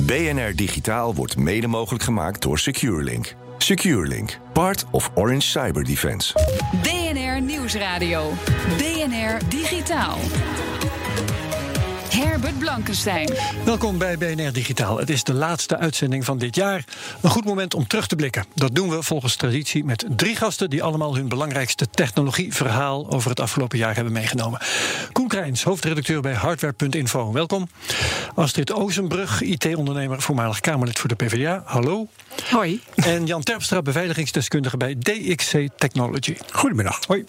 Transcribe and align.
BNR 0.00 0.54
Digitaal 0.56 1.14
wordt 1.14 1.36
mede 1.36 1.66
mogelijk 1.66 2.04
gemaakt 2.04 2.42
door 2.42 2.58
SecureLink. 2.58 3.34
SecureLink, 3.58 4.38
part 4.52 4.84
of 4.90 5.10
Orange 5.14 5.40
Cyber 5.40 5.84
Defense. 5.84 6.32
BNR 6.82 7.40
Nieuwsradio. 7.40 8.32
BNR 8.76 9.48
Digitaal. 9.48 10.18
Herbert 12.16 12.58
Blankenstein. 12.58 13.28
Welkom 13.64 13.98
bij 13.98 14.18
BNR 14.18 14.52
Digitaal. 14.52 14.98
Het 14.98 15.10
is 15.10 15.24
de 15.24 15.34
laatste 15.34 15.76
uitzending 15.76 16.24
van 16.24 16.38
dit 16.38 16.54
jaar. 16.54 16.84
Een 17.22 17.30
goed 17.30 17.44
moment 17.44 17.74
om 17.74 17.86
terug 17.86 18.06
te 18.06 18.16
blikken. 18.16 18.44
Dat 18.54 18.74
doen 18.74 18.88
we 18.88 19.02
volgens 19.02 19.36
traditie 19.36 19.84
met 19.84 20.06
drie 20.16 20.36
gasten 20.36 20.70
die 20.70 20.82
allemaal 20.82 21.16
hun 21.16 21.28
belangrijkste 21.28 21.90
technologieverhaal 21.90 23.10
over 23.10 23.30
het 23.30 23.40
afgelopen 23.40 23.78
jaar 23.78 23.94
hebben 23.94 24.12
meegenomen. 24.12 24.60
Koen 25.12 25.28
Krijns, 25.28 25.62
hoofdredacteur 25.62 26.20
bij 26.20 26.34
Hardware.info. 26.34 27.32
Welkom. 27.32 27.68
Astrid 28.34 28.72
Ozenbrug, 28.72 29.40
IT-ondernemer, 29.40 30.22
voormalig 30.22 30.60
Kamerlid 30.60 30.98
voor 30.98 31.08
de 31.08 31.14
PvdA. 31.14 31.62
Hallo. 31.64 32.08
Hoi. 32.44 32.80
En 32.94 33.26
Jan 33.26 33.42
Terpstra, 33.42 33.82
beveiligingsdeskundige 33.82 34.76
bij 34.76 34.94
DXC 34.98 35.56
Technology. 35.76 36.36
Goedemiddag. 36.52 36.98
Hoi. 37.06 37.24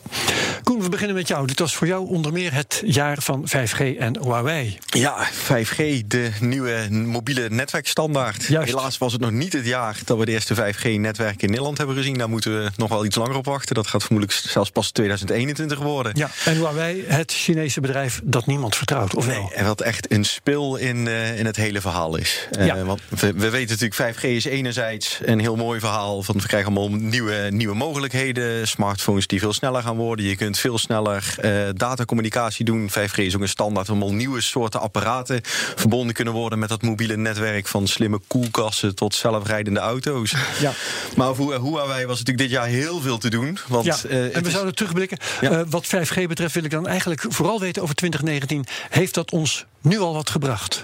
Koen, 0.64 0.81
we 0.81 0.89
beginnen 0.89 1.16
met 1.16 1.27
jou. 1.27 1.47
Dit 1.47 1.59
was 1.59 1.75
voor 1.75 1.88
jou 1.88 2.08
onder 2.08 2.33
meer 2.33 2.53
het 2.53 2.81
jaar 2.86 3.17
van 3.22 3.47
5G 3.47 3.80
en 3.97 4.22
Huawei. 4.23 4.77
Ja, 4.86 5.27
5G, 5.30 5.77
de 6.08 6.30
nieuwe 6.39 6.88
mobiele 6.91 7.49
netwerkstandaard. 7.49 8.45
Juist. 8.45 8.69
Helaas 8.73 8.97
was 8.97 9.11
het 9.11 9.22
nog 9.22 9.31
niet 9.31 9.53
het 9.53 9.66
jaar 9.66 9.99
dat 10.05 10.17
we 10.17 10.25
de 10.25 10.31
eerste 10.31 10.55
5G-netwerken 10.55 11.42
in 11.42 11.49
Nederland 11.49 11.77
hebben 11.77 11.95
gezien. 11.95 12.17
Daar 12.17 12.30
moeten 12.30 12.64
we 12.64 12.69
nog 12.75 12.89
wel 12.89 13.05
iets 13.05 13.16
langer 13.16 13.36
op 13.36 13.45
wachten. 13.45 13.75
Dat 13.75 13.88
gaat 13.88 14.03
vermoedelijk 14.03 14.39
zelfs 14.47 14.69
pas 14.69 14.92
2021 14.92 15.80
worden. 15.80 16.11
Ja, 16.16 16.30
en 16.45 16.55
Huawei, 16.55 17.03
het 17.08 17.31
Chinese 17.31 17.81
bedrijf 17.81 18.21
dat 18.23 18.45
niemand 18.45 18.75
vertrouwt, 18.75 19.16
of 19.16 19.25
wel? 19.25 19.42
Nee, 19.42 19.53
en 19.53 19.66
wat 19.66 19.81
echt 19.81 20.11
een 20.11 20.25
spil 20.25 20.75
in, 20.75 21.08
eh, 21.08 21.39
in 21.39 21.45
het 21.45 21.55
hele 21.55 21.81
verhaal 21.81 22.16
is. 22.16 22.47
Eh, 22.52 22.66
Ja. 22.66 22.83
want 22.83 23.02
we, 23.09 23.33
we 23.33 23.49
weten 23.49 23.69
natuurlijk, 23.69 23.95
5G 24.17 24.23
is 24.23 24.45
enerzijds 24.45 24.97
een 25.23 25.40
heel 25.40 25.56
mooi 25.56 25.80
verhaal. 25.80 26.23
Van 26.23 26.36
we 26.42 26.48
krijgen 26.48 26.76
allemaal 26.76 26.98
nieuwe, 27.00 27.48
nieuwe 27.52 27.76
mogelijkheden. 27.76 28.67
Smartphones 28.67 29.28
die 29.28 29.39
veel 29.39 29.54
sneller 29.54 29.81
gaan 29.81 29.95
worden. 29.95 30.26
Je 30.26 30.36
kunt 30.36 30.58
veel 30.59 30.78
sneller 30.78 31.36
eh, 31.42 31.52
datacommunicatie 31.73 32.66
doen. 32.66 32.89
5G 32.89 33.16
is 33.16 33.36
ook 33.36 33.42
een 33.42 33.48
standaard. 33.50 33.89
Allemaal 33.89 34.14
nieuwe 34.14 34.42
soorten 34.42 34.80
apparaten 34.80 35.39
verbonden 35.76 36.14
kunnen 36.16 36.34
worden 36.34 36.59
met 36.59 36.70
dat 36.70 36.81
mobiele 36.81 37.17
netwerk. 37.17 37.67
Van 37.67 37.88
slimme 37.88 38.20
koelkasten 38.28 38.95
tot 38.95 39.16
zelfrijdende 39.16 39.80
auto's. 39.80 40.34
Ja. 40.59 40.72
Maar 41.16 41.36
voor 41.36 41.54
Huawei 41.64 42.06
was 42.06 42.20
natuurlijk 42.20 42.38
dit 42.50 42.50
jaar 42.58 42.67
heel 42.67 43.02
veel 43.02 43.17
te 43.17 43.30
doen. 43.30 43.58
Want, 43.67 43.86
Ja, 43.86 43.98
eh, 44.09 44.36
en 44.36 44.42
we 44.42 44.48
is- 44.48 44.52
zouden 44.54 44.76
terugblikken. 44.76 45.17
Ja. 45.42 45.52
Eh, 45.52 45.61
wat 45.70 45.86
5G 45.86 46.28
betreft 46.28 46.54
wil 46.54 46.64
ik 46.64 46.72
dan 46.72 46.88
eigenlijk 46.88 47.26
vooral 47.30 47.59
weten 47.59 47.82
over 47.82 47.95
2019. 47.95 48.66
Heeft 48.89 49.14
dat 49.14 49.32
ons 49.32 49.66
nu 49.81 50.00
al 50.00 50.14
wat 50.14 50.30
gebracht? 50.30 50.83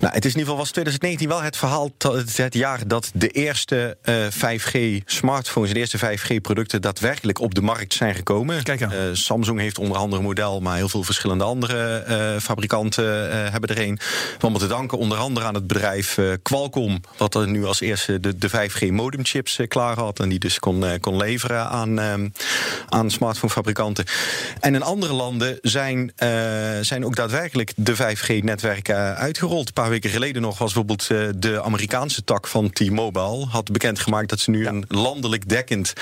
Nou, 0.00 0.14
het 0.14 0.24
is 0.24 0.32
in 0.32 0.38
ieder 0.38 0.40
geval 0.40 0.56
was 0.56 0.70
2019 0.70 1.28
wel 1.28 1.42
het 1.42 1.56
verhaal, 1.56 1.90
dat- 1.98 2.36
het, 2.36 2.54
jaar 2.54 2.86
dat 2.88 3.10
de 3.14 3.28
eerste 3.28 3.96
eh, 4.02 4.14
5G-smartphones, 4.30 5.72
de 5.72 5.78
eerste 5.78 5.98
5G-producten 5.98 6.82
daadwerkelijk 6.82 7.40
op 7.40 7.54
de 7.54 7.60
markt 7.60 7.94
zijn 7.94 8.14
gekomen. 8.14 8.62
Kijk 8.62 8.82
aan. 8.82 8.92
Eh, 8.92 8.98
Samsung 9.12 9.60
heeft 9.60 9.78
onder 9.78 9.96
andere 9.96 10.20
een 10.22 10.26
model, 10.28 10.60
maar 10.60 10.76
heel 10.76 10.88
veel 10.88 11.02
verschillende 11.02 11.44
andere 11.44 11.96
eh, 11.98 12.36
fabrikanten 12.40 13.30
eh, 13.30 13.50
hebben 13.50 13.70
er 13.76 13.82
een. 13.82 13.98
Allemaal 14.40 14.60
te 14.60 14.66
danken 14.66 14.98
onder 14.98 15.18
andere 15.18 15.46
aan 15.46 15.54
het 15.54 15.66
bedrijf 15.66 16.18
eh, 16.18 16.24
Qualcomm, 16.42 17.00
wat 17.16 17.34
er 17.34 17.48
nu 17.48 17.64
als 17.64 17.80
eerste 17.80 18.20
de, 18.20 18.38
de 18.38 18.48
5G-modemchips 18.50 19.58
eh, 19.58 19.68
klaar 19.68 19.98
had 19.98 20.20
en 20.20 20.28
die 20.28 20.38
dus 20.38 20.58
kon, 20.58 20.86
eh, 20.86 21.00
kon 21.00 21.16
leveren 21.16 21.68
aan, 21.68 21.98
eh, 21.98 22.14
aan 22.88 23.10
smartphonefabrikanten. 23.10 24.04
En 24.60 24.74
in 24.74 24.82
andere 24.82 25.12
landen 25.12 25.58
zijn, 25.62 26.12
eh, 26.16 26.28
zijn 26.80 27.04
ook 27.04 27.16
daadwerkelijk 27.16 27.72
de 27.76 27.96
5G-netwerken 28.38 29.16
uitgerold. 29.16 29.66
Een 29.66 29.72
paar 29.72 29.88
weken 29.88 30.10
geleden 30.10 30.42
nog 30.42 30.58
was 30.58 30.72
bijvoorbeeld 30.72 31.10
eh, 31.10 31.28
de 31.36 31.62
Amerikaanse 31.62 32.24
tak 32.24 32.46
van 32.46 32.70
T-Mobile 32.70 33.46
had 33.46 33.72
bekendgemaakt 33.72 34.28
dat 34.28 34.40
ze 34.40 34.50
nu 34.50 34.66
een 34.66 34.84
landelijk 34.88 35.48
dekkend 35.48 35.92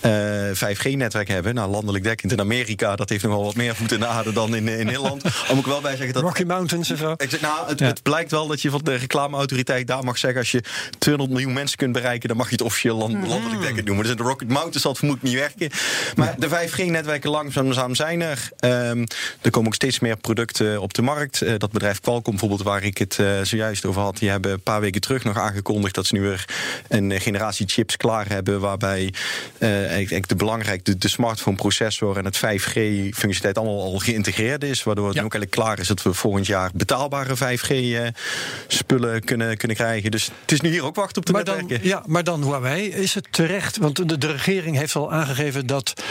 eh, 0.00 0.12
5G-netwerk 0.54 1.28
hebben. 1.28 1.54
Nou, 1.54 1.70
landelijk 1.70 2.04
dekkend 2.04 2.32
in 2.32 2.40
Amerika, 2.40 2.96
dat 2.96 3.08
heeft 3.08 3.22
nogal 3.24 3.44
wat 3.44 3.54
meer 3.54 3.74
voet 3.76 3.92
in 3.92 4.00
de 4.00 4.06
aarde 4.06 4.32
dan 4.32 4.54
in, 4.54 4.68
in 4.68 4.86
Nederland. 4.86 5.22
Om 5.50 5.58
ik 5.58 5.66
wel 5.66 5.80
bij 5.80 5.96
zeggen 5.96 6.14
dat 6.14 6.22
Rocky 6.22 6.42
Mountains 6.42 6.90
en 6.90 6.96
zo. 6.96 7.12
ik 7.16 7.30
zeg, 7.30 7.40
nou, 7.40 7.68
het, 7.68 7.78
Ja. 7.78 7.86
het 7.86 8.02
blijkt 8.02 8.30
wel 8.30 8.46
dat 8.46 8.62
je 8.62 8.70
van 8.70 8.80
de 8.84 8.94
reclameautoriteit 8.94 9.86
daar 9.86 10.04
mag 10.04 10.18
zeggen... 10.18 10.40
als 10.40 10.50
je 10.50 10.62
200 10.98 11.38
miljoen 11.38 11.54
mensen 11.54 11.78
kunt 11.78 11.92
bereiken... 11.92 12.28
dan 12.28 12.36
mag 12.36 12.46
je 12.46 12.52
het 12.52 12.62
officieel 12.62 12.96
land, 12.96 13.26
landelijk 13.26 13.60
dekkend 13.60 13.86
noemen. 13.86 14.04
Dus 14.04 14.12
in 14.12 14.18
de 14.18 14.28
Rocket 14.28 14.48
Mountains 14.48 14.80
zal 14.80 14.90
het 14.90 14.98
vermoedelijk 14.98 15.34
niet 15.34 15.58
werken. 15.58 15.78
Maar 16.16 16.34
de 16.38 16.48
5G-netwerken 16.48 17.30
langzaam 17.30 17.94
zijn 17.94 18.22
er. 18.22 18.48
Ehm, 18.58 19.06
er 19.40 19.50
komen 19.50 19.68
ook 19.68 19.74
steeds 19.74 19.98
meer 20.00 20.16
producten 20.16 20.80
op 20.80 20.94
de 20.94 21.02
markt. 21.02 21.42
Eh, 21.42 21.54
dat 21.58 21.69
bedrijf 21.72 22.00
Qualcomm 22.00 22.36
bijvoorbeeld, 22.36 22.68
waar 22.68 22.82
ik 22.82 22.98
het 22.98 23.18
eh, 23.18 23.40
zojuist 23.42 23.84
over 23.84 24.02
had... 24.02 24.18
die 24.18 24.30
hebben 24.30 24.52
een 24.52 24.60
paar 24.60 24.80
weken 24.80 25.00
terug 25.00 25.24
nog 25.24 25.38
aangekondigd... 25.38 25.94
dat 25.94 26.06
ze 26.06 26.14
nu 26.14 26.20
weer 26.20 26.44
een 26.88 27.12
eh, 27.12 27.20
generatie 27.20 27.68
chips 27.68 27.96
klaar 27.96 28.28
hebben... 28.28 28.60
waarbij 28.60 29.14
eh, 29.58 29.98
ik 29.98 30.08
denk 30.08 30.28
de 30.28 30.36
belangrijk 30.36 30.84
de, 30.84 30.98
de 30.98 31.08
smartphone-processor... 31.08 32.16
en 32.16 32.24
het 32.24 32.36
5G-functionaliteit 32.36 33.58
allemaal 33.58 33.82
al 33.82 33.98
geïntegreerd 33.98 34.64
is... 34.64 34.82
waardoor 34.82 35.06
het 35.06 35.14
Ja. 35.14 35.20
nu 35.20 35.26
ook 35.26 35.34
eigenlijk 35.34 35.62
klaar 35.62 35.78
is 35.78 35.88
dat 35.88 36.02
we 36.02 36.14
volgend 36.14 36.46
jaar 36.46 36.70
betaalbare 36.74 37.36
5G-spullen 37.36 39.24
kunnen, 39.24 39.56
kunnen 39.56 39.76
krijgen. 39.76 40.10
Dus 40.10 40.30
het 40.40 40.52
is 40.52 40.60
nu 40.60 40.70
hier 40.70 40.84
ook 40.84 40.96
wachten 40.96 41.16
op 41.16 41.26
de 41.26 41.32
Maar 41.32 41.44
dan, 41.44 41.70
ja, 41.82 42.02
maar 42.06 42.24
dan 42.24 42.42
Huawei, 42.42 42.88
is 42.88 43.14
het 43.14 43.26
terecht? 43.30 43.76
Want 43.76 44.08
de, 44.08 44.18
de 44.18 44.32
regering 44.32 44.76
heeft 44.76 44.96
al 44.96 45.12
aangegeven 45.12 45.66
dat 45.66 46.02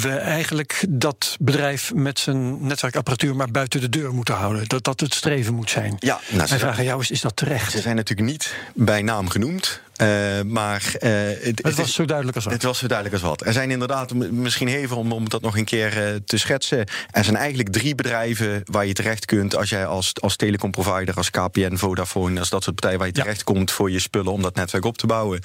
we 0.00 0.10
eigenlijk 0.10 0.84
dat 0.88 1.36
bedrijf 1.40 1.94
met 1.94 2.18
zijn 2.18 2.66
netwerkapparatuur 2.66 3.36
maar 3.36 3.50
buiten 3.50 3.80
de 3.80 3.88
deur 3.88 4.14
moeten 4.14 4.34
houden. 4.36 4.68
Dat 4.68 4.84
dat 4.84 5.00
het 5.00 5.14
streven 5.14 5.54
moet 5.54 5.70
zijn. 5.70 5.96
Ja, 5.98 6.20
nou, 6.28 6.48
Mijn 6.48 6.60
vraag 6.60 6.78
aan 6.78 6.84
jou 6.84 7.00
is: 7.00 7.10
is 7.10 7.20
dat 7.20 7.36
terecht? 7.36 7.70
ze 7.72 7.80
zijn 7.80 7.96
natuurlijk 7.96 8.28
niet 8.28 8.54
bij 8.74 9.02
naam 9.02 9.28
genoemd. 9.28 9.80
Eh, 9.96 10.42
maar 10.46 10.94
eh, 10.98 11.10
het, 11.40 11.60
Het 11.62 11.74
was 11.74 11.94
zo 11.94 12.04
duidelijk 12.04 12.36
als 12.36 12.44
wat. 12.44 12.54
Het 12.54 12.62
was 12.62 12.78
zo 12.78 12.86
duidelijk 12.86 13.22
als 13.22 13.30
wat. 13.30 13.46
Er 13.46 13.52
zijn 13.52 13.70
inderdaad, 13.70 14.14
misschien 14.14 14.68
even 14.68 14.96
om, 14.96 15.12
om 15.12 15.28
dat 15.28 15.40
nog 15.42 15.56
een 15.56 15.64
keer 15.64 16.06
eh, 16.06 16.14
te 16.24 16.38
schetsen. 16.38 16.78
Er 17.10 17.24
zijn 17.24 17.36
eigenlijk 17.36 17.68
drie 17.68 17.94
bedrijven 17.94 18.62
waar 18.64 18.86
je 18.86 18.92
terecht 18.92 19.24
kunt 19.24 19.56
als 19.56 19.68
jij 19.68 19.86
als, 19.86 20.12
als 20.20 20.36
telecomprovider, 20.36 21.14
als 21.14 21.30
KPN, 21.30 21.76
Vodafone, 21.76 22.38
als 22.38 22.48
dat 22.48 22.62
soort 22.62 22.74
partijen 22.74 22.98
waar 22.98 23.08
je 23.08 23.14
Ja. 23.16 23.22
terecht 23.22 23.44
komt 23.44 23.70
voor 23.70 23.90
je 23.90 23.98
spullen 23.98 24.32
om 24.32 24.42
dat 24.42 24.54
netwerk 24.54 24.84
op 24.84 24.98
te 24.98 25.06
bouwen. 25.06 25.40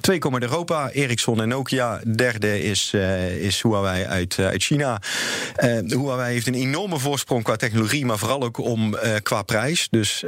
Twee 0.00 0.18
komen 0.18 0.40
uit 0.42 0.50
Europa, 0.50 0.90
Ericsson 0.90 1.40
en 1.40 1.48
Nokia. 1.48 2.00
Derde 2.16 2.62
is, 2.62 2.92
is 3.40 3.62
Huawei 3.62 4.04
uit, 4.04 4.38
uit 4.38 4.62
China. 4.62 5.00
Huawei 5.86 6.32
heeft 6.32 6.46
een 6.46 6.54
enorme 6.54 6.98
voorsprong 6.98 7.42
qua 7.44 7.56
technologie, 7.56 8.06
maar 8.06 8.18
vooral 8.18 8.42
ook 8.42 8.58
om 8.58 8.96
qua 9.22 9.42
prijs. 9.42 9.88
Dus 9.90 10.24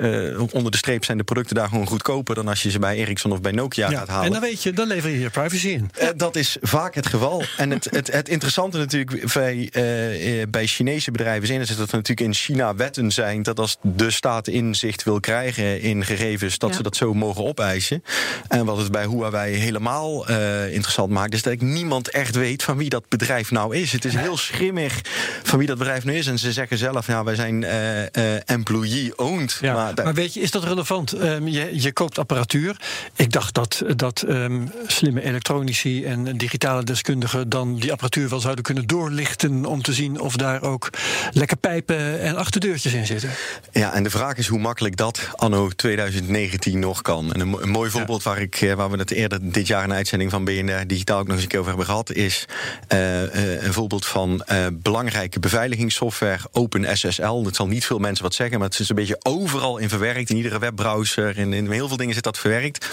onder 0.53 0.71
de 0.71 0.77
streep 0.77 1.05
zijn 1.05 1.19
de 1.19 1.25
producten 1.25 1.57
daar 1.57 1.69
gewoon 1.69 1.87
goedkoper 1.87 2.35
dan 2.35 2.49
als 2.49 2.63
je 2.63 2.71
ze 2.71 2.79
bij 2.79 2.97
Ericsson 2.97 3.33
of 3.33 3.41
bij 3.41 3.53
Nokia 3.53 3.67
gaat 3.75 4.09
halen. 4.09 4.27
en 4.27 4.33
dan 4.33 4.41
weet 4.41 4.63
je, 4.63 4.73
dan 4.73 4.87
lever 4.87 5.11
je 5.11 5.19
je 5.19 5.31
privacy 5.31 5.69
in. 5.69 5.91
Eh, 5.99 6.09
dat 6.17 6.37
is 6.37 6.57
vaak 6.61 6.95
het 6.95 7.07
geval. 7.07 7.43
En 7.57 7.71
het, 7.71 7.89
het, 7.91 8.13
het 8.13 8.29
interessante 8.29 8.79
natuurlijk 8.79 9.33
bij, 9.35 9.69
eh, 9.73 10.41
eh, 10.43 10.49
bij 10.49 10.67
Chinese 10.67 11.11
bedrijven 11.11 11.61
is 11.61 11.69
dat 11.69 11.77
er 11.91 11.97
natuurlijk 11.97 12.21
in 12.21 12.35
China 12.35 12.75
wetten 12.75 13.11
zijn 13.11 13.43
dat 13.43 13.59
als 13.59 13.77
de 13.83 14.11
staat 14.11 14.49
inzicht 14.49 15.03
wil 15.05 15.21
krijgen 15.21 15.81
in 15.81 16.05
gegevens, 16.05 16.59
dat 16.59 16.71
Ja. 16.71 16.77
ze 16.77 16.83
dat 16.83 16.97
zo 16.97 17.15
mogen 17.15 17.45
opeisen. 17.45 18.03
En 18.49 18.65
wat 18.65 18.77
het 18.77 18.91
bij 18.91 19.07
Huawei 19.07 19.55
helemaal 19.55 20.27
eh, 20.27 20.73
interessant 20.73 21.11
maakt, 21.11 21.35
is 21.35 21.43
dat 21.43 21.53
ik 21.53 21.61
niemand 21.63 22.11
echt 22.11 22.35
weet 22.35 22.63
van 22.63 22.77
wie 22.77 22.89
dat 22.89 23.09
bedrijf 23.09 23.51
nou 23.51 23.77
is. 23.77 23.93
Het 23.93 24.05
is 24.05 24.15
heel 24.15 24.37
schimmig 24.49 25.01
van 25.43 25.59
wie 25.59 25.67
dat 25.69 25.79
bedrijf 25.79 26.05
nu 26.05 26.15
is. 26.15 26.27
En 26.27 26.39
ze 26.39 26.53
zeggen 26.53 26.79
zelf, 26.79 27.07
ja, 27.07 27.25
wij 27.25 27.35
zijn 27.35 27.65
eh, 27.65 28.03
eh, 28.37 28.41
employee-owned. 28.45 29.59
Ja, 29.61 29.75
maar 29.75 29.95
maar 30.05 30.15
weet 30.15 30.35
je, 30.35 30.41
is 30.41 30.51
dat 30.51 30.65
relevant? 30.65 31.13
Ehm, 31.13 31.47
je, 31.47 31.81
je 31.83 31.93
koopt 31.93 32.19
apparatuur. 32.19 32.77
Ik 33.17 33.33
dacht 33.33 33.55
dat, 33.59 33.83
dat 33.97 34.23
ehm, 34.23 34.67
slimme 34.87 35.23
elektronici 35.23 36.05
en 36.05 36.37
digitale 36.37 36.83
deskundigen 36.83 37.49
dan 37.49 37.77
die 37.77 37.93
apparatuur 37.93 38.29
wel 38.29 38.41
zouden 38.41 38.65
kunnen 38.65 38.87
doorlichten 38.87 39.65
om 39.65 39.83
te 39.83 39.93
zien 39.93 40.21
of 40.21 40.37
daar 40.37 40.63
ook 40.63 40.91
lekke 41.33 41.57
pijpen 41.57 42.21
en 42.21 42.37
achterdeurtjes 42.37 42.95
in 42.95 43.07
zitten. 43.07 43.31
Ja, 43.73 43.93
en 43.93 44.03
de 44.03 44.11
vraag 44.11 44.37
is 44.37 44.47
hoe 44.47 44.59
makkelijk 44.59 44.97
dat 44.97 45.29
anno 45.35 45.69
2019 45.69 46.79
nog 46.79 47.03
kan. 47.03 47.33
En 47.33 47.41
een, 47.41 47.63
een 47.63 47.69
mooi 47.69 47.91
voorbeeld 47.91 48.23
waar, 48.23 48.41
ik, 48.41 48.61
eh, 48.61 48.75
waar 48.75 48.91
we 48.91 48.99
het 48.99 49.11
eerder 49.11 49.53
dit 49.53 49.67
jaar 49.67 49.85
in 49.85 49.91
een 49.91 49.97
uitzending 49.97 50.31
van 50.31 50.45
BNR 50.45 50.87
Digitaal 50.87 51.19
ook 51.19 51.27
nog 51.27 51.35
eens 51.35 51.43
een 51.43 51.49
keer 51.49 51.59
over 51.59 51.71
hebben 51.71 51.89
gehad, 51.89 52.13
is 52.13 52.45
uh, 52.93 53.23
uh, 53.23 53.63
een 53.63 53.73
voorbeeld 53.73 54.07
van 54.07 54.45
belangrijke 54.73 55.41
beveiligingssoftware, 55.41 56.39
OpenSSL. 56.53 57.43
Dat 57.43 57.57
zal 57.57 57.67
niet 57.67 57.85
veel 57.85 57.99
mensen 57.99 58.25
wat 58.25 58.35
zeggen, 58.35 58.59
maar 58.59 58.69
het 58.69 58.79
is 58.79 58.89
een 58.89 58.97
beetje 58.97 59.21
overal 59.23 59.79
in 59.79 59.89
verwerkt. 59.89 60.31
In 60.31 60.37
iedere 60.37 60.59
webbrowser, 60.59 61.39
in, 61.39 61.53
in 61.53 61.71
heel 61.71 61.89
veel 61.89 61.97
dingen 61.97 62.15
zit 62.15 62.25
dat 62.25 62.39
verwerkt. 62.39 62.87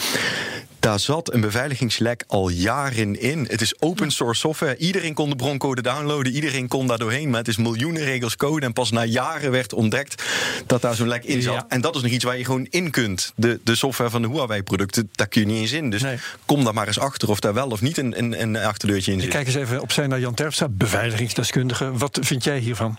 Daar 0.85 0.99
zat 0.99 1.33
een 1.33 1.41
beveiligingslek 1.41 2.23
al 2.27 2.49
jaren 2.49 3.19
in. 3.19 3.45
Het 3.49 3.61
is 3.61 3.81
open 3.81 4.11
source 4.11 4.39
software. 4.39 4.77
Iedereen 4.77 5.13
kon 5.13 5.29
de 5.29 5.35
broncode 5.35 5.81
downloaden. 5.81 6.33
Iedereen 6.33 6.67
kon 6.67 6.87
daar 6.87 6.97
doorheen. 6.97 7.29
Maar 7.29 7.39
het 7.39 7.47
is 7.47 7.57
miljoenen 7.57 8.03
regels 8.03 8.35
code. 8.35 8.65
En 8.65 8.73
pas 8.73 8.91
na 8.91 9.03
jaren 9.03 9.51
werd 9.51 9.73
ontdekt 9.73 10.23
dat 10.65 10.81
daar 10.81 10.95
zo'n 10.95 11.07
lek 11.07 11.23
in 11.23 11.41
zat. 11.41 11.65
En 11.67 11.81
dat 11.81 11.95
is 11.95 12.01
nog 12.01 12.11
iets 12.11 12.23
waar 12.23 12.37
je 12.37 12.45
gewoon 12.45 12.67
in 12.69 12.91
kunt. 12.91 13.33
De, 13.35 13.59
de 13.63 13.75
software 13.75 14.09
van 14.09 14.21
de 14.21 14.27
Huawei-producten, 14.27 15.09
daar 15.11 15.27
kun 15.27 15.41
je 15.41 15.47
niet 15.47 15.57
eens 15.57 15.71
in. 15.71 15.89
Dus 15.89 16.03
kom 16.45 16.63
daar 16.63 16.73
maar 16.73 16.87
eens 16.87 16.99
achter 16.99 17.29
of 17.29 17.39
daar 17.39 17.53
wel 17.53 17.69
of 17.69 17.81
niet 17.81 17.97
een, 17.97 18.17
een, 18.17 18.41
een 18.41 18.57
achterdeurtje 18.57 19.11
in 19.11 19.19
zit. 19.21 19.29
Kijk 19.29 19.47
eens 19.47 19.55
even 19.55 19.81
opzij 19.81 20.07
naar 20.07 20.19
Jan 20.19 20.33
Terpstra, 20.33 20.67
beveiligingsdeskundige. 20.69 21.97
Wat 21.97 22.19
vind 22.21 22.43
jij 22.43 22.59
hiervan? 22.59 22.97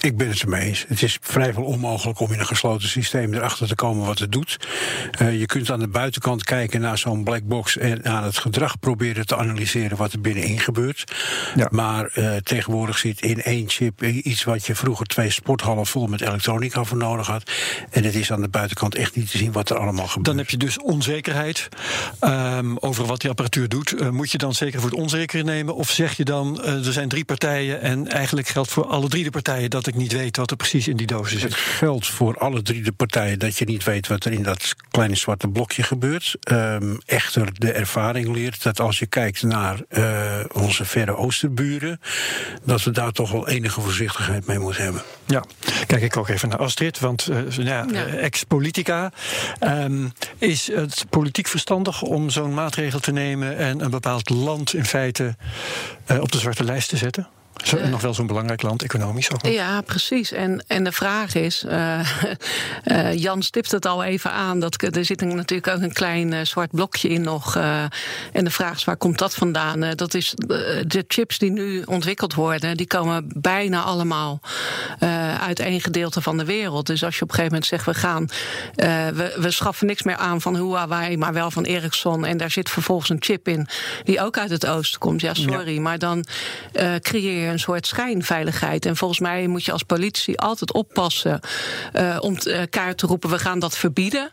Ik 0.00 0.16
ben 0.16 0.28
het 0.28 0.40
ermee 0.40 0.68
eens. 0.68 0.84
Het 0.88 1.02
is 1.02 1.18
vrijwel 1.20 1.64
onmogelijk 1.64 2.20
om 2.20 2.32
in 2.32 2.38
een 2.38 2.46
gesloten 2.46 2.88
systeem 2.88 3.34
erachter 3.34 3.66
te 3.66 3.74
komen 3.74 4.06
wat 4.06 4.18
het 4.18 4.32
doet. 4.32 4.56
Uh, 5.20 5.38
je 5.38 5.46
kunt 5.46 5.70
aan 5.70 5.78
de 5.78 5.88
buitenkant 5.88 6.44
kijken 6.44 6.80
naar 6.80 6.98
zo'n 6.98 7.24
black 7.24 7.42
box 7.42 7.76
en 7.76 8.04
aan 8.04 8.24
het 8.24 8.38
gedrag 8.38 8.78
proberen 8.78 9.26
te 9.26 9.36
analyseren 9.36 9.96
wat 9.96 10.12
er 10.12 10.20
binnenin 10.20 10.58
gebeurt. 10.58 11.12
Ja. 11.54 11.68
Maar 11.70 12.10
uh, 12.14 12.36
tegenwoordig 12.36 12.98
zit 12.98 13.20
in 13.20 13.42
één 13.42 13.68
chip 13.68 14.02
iets 14.02 14.44
wat 14.44 14.66
je 14.66 14.74
vroeger 14.74 15.06
twee 15.06 15.30
sporthallen 15.30 15.86
vol 15.86 16.06
met 16.06 16.20
elektronica 16.20 16.84
voor 16.84 16.98
nodig 16.98 17.26
had. 17.26 17.50
En 17.90 18.04
het 18.04 18.14
is 18.14 18.32
aan 18.32 18.40
de 18.40 18.48
buitenkant 18.48 18.94
echt 18.94 19.16
niet 19.16 19.30
te 19.30 19.38
zien 19.38 19.52
wat 19.52 19.70
er 19.70 19.76
allemaal 19.76 20.06
gebeurt. 20.06 20.26
Dan 20.26 20.38
heb 20.38 20.50
je 20.50 20.56
dus 20.56 20.80
onzekerheid 20.80 21.68
um, 22.20 22.78
over 22.78 23.06
wat 23.06 23.20
die 23.20 23.30
apparatuur 23.30 23.68
doet. 23.68 23.92
Uh, 23.92 24.08
moet 24.08 24.30
je 24.30 24.38
dan 24.38 24.54
zeker 24.54 24.80
voor 24.80 24.90
het 24.90 24.98
onzekere 24.98 25.42
nemen? 25.42 25.74
Of 25.74 25.90
zeg 25.90 26.16
je 26.16 26.24
dan, 26.24 26.62
er 26.64 26.92
zijn 26.92 27.08
drie 27.08 27.24
partijen 27.24 27.80
en 27.80 28.08
eigenlijk 28.08 28.48
geldt 28.48 28.70
voor 28.70 28.86
alle 28.86 29.08
drie 29.08 29.24
de 29.24 29.30
partijen 29.30 29.63
dat 29.68 29.86
ik 29.86 29.94
niet 29.94 30.12
weet 30.12 30.36
wat 30.36 30.50
er 30.50 30.56
precies 30.56 30.88
in 30.88 30.96
die 30.96 31.06
dozen 31.06 31.40
zit. 31.40 31.50
Het 31.50 31.58
geldt 31.58 32.06
voor 32.06 32.38
alle 32.38 32.62
drie 32.62 32.82
de 32.82 32.92
partijen 32.92 33.38
dat 33.38 33.58
je 33.58 33.64
niet 33.64 33.84
weet 33.84 34.06
wat 34.06 34.24
er 34.24 34.32
in 34.32 34.42
dat 34.42 34.74
kleine 34.90 35.16
zwarte 35.16 35.48
blokje 35.48 35.82
gebeurt. 35.82 36.36
Um, 36.50 36.98
echter, 37.06 37.48
de 37.52 37.72
ervaring 37.72 38.28
leert 38.34 38.62
dat 38.62 38.80
als 38.80 38.98
je 38.98 39.06
kijkt 39.06 39.42
naar 39.42 39.80
uh, 39.88 40.44
onze 40.52 40.84
verre 40.84 41.16
oosterburen, 41.16 42.00
dat 42.64 42.82
we 42.82 42.90
daar 42.90 43.12
toch 43.12 43.30
wel 43.30 43.48
enige 43.48 43.80
voorzichtigheid 43.80 44.46
mee 44.46 44.58
moeten 44.58 44.82
hebben. 44.82 45.02
Ja, 45.26 45.44
kijk 45.86 46.02
ik 46.02 46.16
ook 46.16 46.28
even 46.28 46.48
naar 46.48 46.58
Astrid, 46.58 47.00
want 47.00 47.28
uh, 47.30 47.50
ja, 47.50 47.86
ja. 47.92 48.06
ex-politica. 48.06 49.12
Um, 49.60 50.12
is 50.38 50.70
het 50.72 51.04
politiek 51.10 51.48
verstandig 51.48 52.02
om 52.02 52.30
zo'n 52.30 52.54
maatregel 52.54 53.00
te 53.00 53.12
nemen 53.12 53.56
en 53.56 53.80
een 53.80 53.90
bepaald 53.90 54.28
land 54.28 54.74
in 54.74 54.84
feite 54.84 55.36
uh, 56.10 56.20
op 56.20 56.32
de 56.32 56.38
zwarte 56.38 56.64
lijst 56.64 56.88
te 56.88 56.96
zetten? 56.96 57.28
Zo, 57.64 57.88
nog 57.88 58.00
wel 58.00 58.14
zo'n 58.14 58.26
belangrijk 58.26 58.62
land, 58.62 58.82
economisch 58.82 59.32
ook. 59.32 59.46
Ja, 59.46 59.80
precies. 59.80 60.32
En, 60.32 60.64
en 60.66 60.84
de 60.84 60.92
vraag 60.92 61.34
is, 61.34 61.64
uh, 61.68 62.00
uh, 62.84 63.14
Jan 63.24 63.42
stipt 63.42 63.70
het 63.70 63.86
al 63.86 64.04
even 64.04 64.30
aan, 64.30 64.60
dat 64.60 64.82
er 64.82 65.04
zit 65.04 65.20
natuurlijk 65.20 65.68
ook 65.76 65.82
een 65.82 65.92
klein 65.92 66.32
uh, 66.32 66.40
zwart 66.42 66.70
blokje 66.70 67.08
in 67.08 67.20
nog. 67.20 67.56
en 68.32 68.44
de 68.44 68.50
vraag 68.50 68.76
is, 68.76 68.84
waar 68.84 68.96
komt 68.96 69.18
dat 69.18 69.34
vandaan? 69.34 69.80
dat 69.94 70.14
is 70.14 70.34
de 70.86 71.04
chips 71.08 71.38
die 71.38 71.50
nu 71.50 71.82
ontwikkeld 71.82 72.34
worden, 72.34 72.76
die 72.76 72.86
komen 72.86 73.32
bijna 73.36 73.82
allemaal 73.82 74.40
uit 75.40 75.58
één 75.58 75.80
gedeelte 75.80 76.20
van 76.20 76.36
de 76.38 76.44
wereld. 76.44 76.86
Dus 76.86 77.04
als 77.04 77.16
je 77.16 77.22
op 77.22 77.28
een 77.28 77.34
gegeven 77.34 77.52
moment 77.52 77.66
zegt, 77.70 77.84
we 77.86 77.94
gaan, 77.94 78.28
we, 79.14 79.36
we 79.40 79.50
schaffen 79.50 79.86
niks 79.86 80.02
meer 80.02 80.16
aan 80.16 80.40
van 80.40 80.56
Huawei, 80.56 81.16
maar 81.16 81.32
wel 81.32 81.50
van 81.50 81.64
Ericsson. 81.64 82.24
En 82.24 82.36
daar 82.36 82.50
zit 82.50 82.70
vervolgens 82.70 83.10
een 83.10 83.16
chip 83.20 83.48
in 83.48 83.66
die 84.04 84.20
ook 84.20 84.38
uit 84.38 84.50
het 84.50 84.66
oosten 84.66 85.00
komt. 85.00 85.20
Ja, 85.20 85.34
sorry, 85.34 85.74
ja. 85.74 85.80
maar 85.80 85.98
dan 85.98 86.24
creëer 87.00 87.53
een 87.54 87.60
soort 87.60 87.86
schijnveiligheid. 87.86 88.86
En 88.86 88.96
volgens 88.96 89.20
mij 89.20 89.46
moet 89.46 89.64
je 89.64 89.72
als 89.72 89.82
politie 89.82 90.40
altijd 90.40 90.72
oppassen 90.72 91.40
uh, 91.94 92.16
om 92.20 92.36
elkaar 92.36 92.94
te 92.94 93.06
roepen: 93.06 93.30
we 93.30 93.38
gaan 93.38 93.58
dat 93.58 93.76
verbieden, 93.76 94.30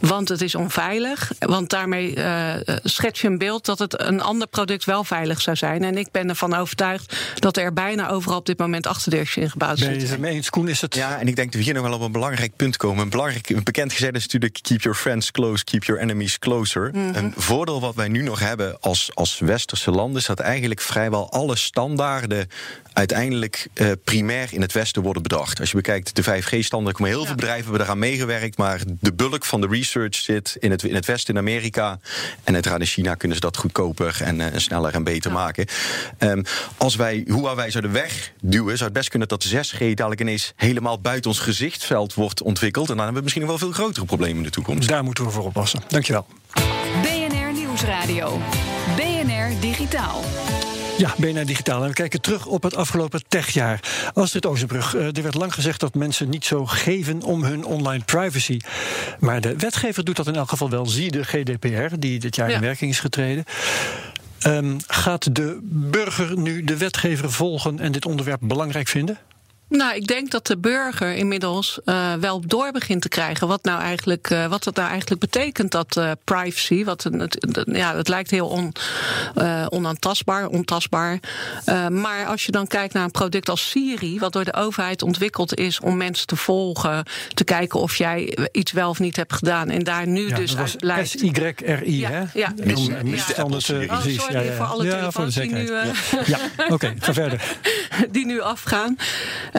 want 0.00 0.28
het 0.28 0.40
is 0.40 0.54
onveilig. 0.54 1.32
Want 1.38 1.70
daarmee 1.70 2.16
uh, 2.16 2.54
schets 2.82 3.20
je 3.20 3.26
een 3.26 3.38
beeld 3.38 3.64
dat 3.64 3.78
het 3.78 4.00
een 4.00 4.20
ander 4.20 4.46
product 4.46 4.84
wel 4.84 5.04
veilig 5.04 5.40
zou 5.40 5.56
zijn. 5.56 5.84
En 5.84 5.98
ik 5.98 6.10
ben 6.10 6.28
ervan 6.28 6.54
overtuigd 6.54 7.16
dat 7.34 7.56
er 7.56 7.72
bijna 7.72 8.08
overal 8.10 8.38
op 8.38 8.46
dit 8.46 8.58
moment 8.58 8.86
achterdeurtjes 8.86 9.36
in 9.36 9.50
gebouwd 9.50 9.78
zitten. 9.78 9.96
Ben 9.96 10.06
je 10.06 10.12
het 10.12 10.20
mee 10.20 10.34
eens, 10.34 10.50
Koen? 10.50 10.68
Is 10.68 10.80
het... 10.80 10.94
Ja, 10.94 11.18
en 11.18 11.28
ik 11.28 11.36
denk 11.36 11.52
dat 11.52 11.60
we 11.60 11.66
hier 11.66 11.74
nog 11.74 11.82
wel 11.82 11.94
op 11.94 12.00
een 12.00 12.12
belangrijk 12.12 12.56
punt 12.56 12.76
komen. 12.76 13.02
Een 13.02 13.10
belangrijk, 13.10 13.48
een 13.48 13.64
bekend 13.64 13.92
gezegd 13.92 14.14
is 14.14 14.22
natuurlijk: 14.22 14.58
keep 14.62 14.80
your 14.80 14.98
friends 14.98 15.30
close, 15.30 15.64
keep 15.64 15.84
your 15.84 16.02
enemies 16.02 16.38
closer. 16.38 16.90
Mm 16.92 17.04
-hmm. 17.04 17.14
Een 17.14 17.34
voordeel 17.36 17.80
wat 17.80 17.94
wij 17.94 18.08
nu 18.08 18.22
nog 18.22 18.38
hebben 18.38 18.80
als, 18.80 19.10
als 19.14 19.38
westerse 19.38 19.90
land 19.90 20.16
is 20.16 20.26
dat 20.26 20.40
eigenlijk 20.40 20.80
vrijwel 20.80 21.30
alle 21.30 21.56
standaarden 21.56 22.48
uiteindelijk 22.92 23.66
uh, 23.74 23.90
primair 24.04 24.48
in 24.52 24.60
het 24.60 24.72
Westen 24.72 25.02
worden 25.02 25.22
bedacht. 25.22 25.60
Als 25.60 25.70
je 25.70 25.76
bekijkt 25.76 26.16
de 26.16 26.22
5G-standaard, 26.22 26.96
komen 26.96 27.10
heel 27.10 27.20
ja. 27.20 27.26
veel 27.26 27.34
bedrijven 27.34 27.64
hebben 27.64 27.82
eraan 27.82 27.98
meegewerkt, 27.98 28.56
maar 28.56 28.80
de 29.00 29.12
bulk 29.12 29.44
van 29.44 29.60
de 29.60 29.66
research 29.66 30.14
zit 30.14 30.56
in 30.58 30.70
het, 30.70 30.82
in 30.82 30.94
het 30.94 31.06
Westen, 31.06 31.34
in 31.34 31.40
Amerika. 31.40 31.98
En 32.44 32.54
uiteraard 32.54 32.80
in 32.80 32.86
China 32.86 33.14
kunnen 33.14 33.36
ze 33.36 33.42
dat 33.42 33.56
goedkoper 33.56 34.20
en, 34.22 34.38
uh, 34.40 34.46
sneller 34.56 34.94
en 34.94 35.04
beter 35.04 35.30
ja. 35.30 35.36
maken. 35.36 35.66
Um, 36.18 36.42
als 36.76 36.96
wij 36.96 37.22
Huawei 37.26 37.70
zouden 37.70 37.92
wegduwen, 37.92 38.76
zou 38.76 38.84
het 38.84 38.92
best 38.92 39.08
kunnen 39.08 39.28
dat 39.28 39.48
6G 39.48 39.78
dadelijk 39.78 40.20
ineens 40.20 40.52
helemaal 40.56 41.00
buiten 41.00 41.30
ons 41.30 41.40
gezichtsveld 41.40 42.14
wordt 42.14 42.42
ontwikkeld. 42.42 42.88
En 42.88 42.96
dan 42.96 43.04
hebben 43.04 43.16
we 43.16 43.22
misschien 43.22 43.42
nog 43.42 43.50
wel 43.50 43.68
veel 43.68 43.84
grotere 43.84 44.06
problemen 44.06 44.36
in 44.36 44.42
de 44.42 44.50
toekomst. 44.50 44.88
Daar 44.88 45.04
moeten 45.04 45.24
we 45.24 45.30
voor 45.30 45.44
oppassen. 45.44 45.82
Dankjewel. 45.88 46.26
BNR 47.02 47.52
Nieuwsradio. 47.52 48.40
BNR 48.96 49.60
Digitaal. 49.60 50.24
Ja, 51.00 51.14
BNR 51.18 51.46
Digitaal. 51.46 51.82
En 51.82 51.88
we 51.88 51.94
kijken 51.94 52.20
terug 52.20 52.46
op 52.46 52.62
het 52.62 52.76
afgelopen 52.76 53.22
techjaar. 53.28 53.80
Astrid 54.14 54.46
Ozenbrug, 54.46 54.94
er 54.94 55.22
werd 55.22 55.34
lang 55.34 55.54
gezegd 55.54 55.80
dat 55.80 55.94
mensen 55.94 56.28
niet 56.28 56.44
zo 56.44 56.66
geven 56.66 57.22
om 57.22 57.44
hun 57.44 57.64
online 57.64 58.04
privacy. 58.04 58.60
Maar 59.18 59.40
de 59.40 59.56
wetgever 59.56 60.04
doet 60.04 60.16
dat 60.16 60.26
in 60.26 60.34
elk 60.34 60.48
geval 60.48 60.70
wel. 60.70 60.86
Zie 60.86 61.10
de 61.10 61.24
GDPR, 61.24 61.94
die 61.98 62.18
dit 62.18 62.36
jaar 62.36 62.48
ja. 62.48 62.54
in 62.54 62.60
werking 62.60 62.90
is 62.90 63.00
getreden. 63.00 63.44
Um, 64.46 64.76
gaat 64.86 65.34
de 65.34 65.58
burger 65.62 66.38
nu 66.38 66.64
de 66.64 66.76
wetgever 66.76 67.32
volgen 67.32 67.78
en 67.78 67.92
dit 67.92 68.06
onderwerp 68.06 68.40
belangrijk 68.42 68.88
vinden? 68.88 69.18
Nou, 69.70 69.94
ik 69.94 70.06
denk 70.06 70.30
dat 70.30 70.46
de 70.46 70.58
burger 70.58 71.14
inmiddels 71.14 71.78
uh, 71.84 72.14
wel 72.14 72.40
door 72.46 72.72
begint 72.72 73.02
te 73.02 73.08
krijgen 73.08 73.48
wat 73.48 73.64
nou 73.64 73.80
eigenlijk, 73.80 74.30
uh, 74.30 74.46
wat 74.46 74.64
het 74.64 74.76
nou 74.76 74.88
eigenlijk 74.88 75.20
betekent 75.20 75.72
dat 75.72 75.96
uh, 75.96 76.10
privacy. 76.24 76.84
Wat 76.84 77.04
een, 77.04 77.20
het, 77.20 77.62
ja, 77.64 77.96
het 77.96 78.08
lijkt 78.08 78.30
heel 78.30 78.48
on, 78.48 78.72
onaantastbaar, 79.68 80.46
ontastbaar. 80.46 81.18
maar 81.90 82.26
als 82.26 82.46
je 82.46 82.52
dan 82.52 82.66
kijkt 82.66 82.94
naar 82.94 83.04
een 83.04 83.10
product 83.10 83.48
als 83.48 83.70
Siri, 83.70 84.18
wat 84.18 84.32
door 84.32 84.44
de 84.44 84.54
overheid 84.54 85.02
ontwikkeld 85.02 85.54
is 85.54 85.80
om 85.80 85.96
mensen 85.96 86.26
te 86.26 86.36
volgen, 86.36 87.04
te 87.34 87.44
kijken 87.44 87.80
of 87.80 87.96
jij 87.96 88.38
iets 88.52 88.72
wel 88.72 88.88
of 88.88 88.98
niet 88.98 89.16
hebt 89.16 89.32
gedaan, 89.32 89.68
en 89.68 89.84
daar 89.84 90.06
nu 90.06 90.28
ja, 90.28 90.36
dus 90.36 90.56
uit 90.56 90.76
blijkt. 90.76 91.08
S-Y-R-I, 91.08 91.98
ja, 91.98 92.08
hè? 92.08 92.22
Ja, 92.34 92.52
mis, 92.64 92.86
ja. 92.86 93.02
misstanden 93.02 93.58
oh, 93.58 93.64
sorry 93.64 93.86
ja, 94.30 94.40
ja. 94.40 94.52
voor 94.52 94.66
alle 94.66 94.84
ja, 94.84 95.10
voor 95.10 95.24
de 95.24 95.30
zekerheid. 95.30 95.66
die 96.10 96.20
nu, 96.20 96.24
ja, 96.26 96.38
oké, 96.58 96.72
okay, 96.72 96.94
ga 96.98 97.12
verder. 97.12 97.58
die 98.10 98.26
nu 98.26 98.40
afgaan. 98.40 98.96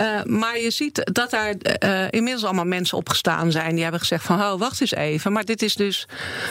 Uh, 0.02 0.24
maar 0.24 0.60
je 0.60 0.72
ziet 0.72 1.10
dat 1.14 1.30
daar 1.30 1.54
uh, 1.84 2.04
inmiddels 2.10 2.44
allemaal 2.44 2.66
mensen 2.66 2.98
opgestaan 2.98 3.52
zijn. 3.52 3.74
Die 3.74 3.82
hebben 3.82 4.00
gezegd 4.00 4.24
van, 4.24 4.40
oh, 4.42 4.60
wacht 4.60 4.82
eens 4.82 4.94
even. 4.94 5.32
Maar 5.32 5.46
dit 5.46 5.62
is 5.62 5.76
dus 5.76 6.08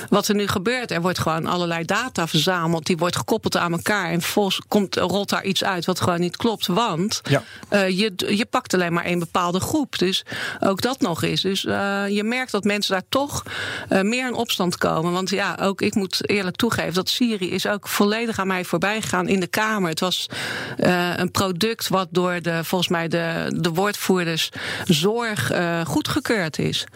wat 0.09 0.29
er 0.29 0.35
nu 0.35 0.47
gebeurt. 0.47 0.91
Er 0.91 1.01
wordt 1.01 1.19
gewoon 1.19 1.47
allerlei 1.47 1.85
data 1.85 2.27
verzameld. 2.27 2.87
Die 2.87 2.97
wordt 2.97 3.17
gekoppeld 3.17 3.57
aan 3.57 3.73
elkaar. 3.73 4.11
En 4.11 4.21
vervolgens 4.21 4.61
komt, 4.69 4.97
rolt 4.97 5.29
daar 5.29 5.45
iets 5.45 5.65
uit 5.65 5.85
wat 5.85 6.01
gewoon 6.01 6.21
niet 6.21 6.37
klopt. 6.37 6.67
Want 6.67 7.21
ja. 7.23 7.43
uh, 7.71 7.89
je, 7.89 8.13
je 8.17 8.47
pakt 8.51 8.75
alleen 8.75 8.93
maar 8.93 9.05
één 9.05 9.19
bepaalde 9.19 9.61
groep. 9.61 9.99
Dus 9.99 10.25
ook 10.61 10.81
dat 10.81 11.01
nog 11.01 11.23
eens. 11.23 11.41
Dus 11.41 11.63
je 12.09 12.23
merkt 12.25 12.53
dat 12.53 12.65
mensen 12.65 12.93
daar 12.93 13.09
toch 13.09 13.43
meer 13.89 14.27
in 14.27 14.35
opstand 14.35 14.79
komen. 14.79 15.13
Want 15.13 15.31
ja, 15.31 15.59
ook 15.61 15.81
ik 15.81 15.95
moet 15.95 16.29
eerlijk 16.29 16.57
toegeven 16.57 16.95
dat 16.95 17.09
Siri 17.09 17.51
is 17.51 17.67
ook 17.67 17.89
volledig 17.89 18.39
aan 18.39 18.47
mij 18.47 18.65
voorbij 18.65 19.01
gegaan 19.01 19.29
in 19.29 19.41
de 19.41 19.47
Kamer. 19.47 19.89
Het 19.91 20.01
was 20.01 20.27
een 21.17 21.31
product 21.31 21.89
wat 21.89 22.09
door 22.11 22.43
de, 22.43 22.65
volgens 22.65 22.91
mij 22.91 23.09
de, 23.09 23.40
de 23.49 23.71
woordvoerders 23.71 24.49
zorg 24.85 25.53
uh, 25.53 25.85
goedgekeurd 25.85 26.59
is. 26.59 26.87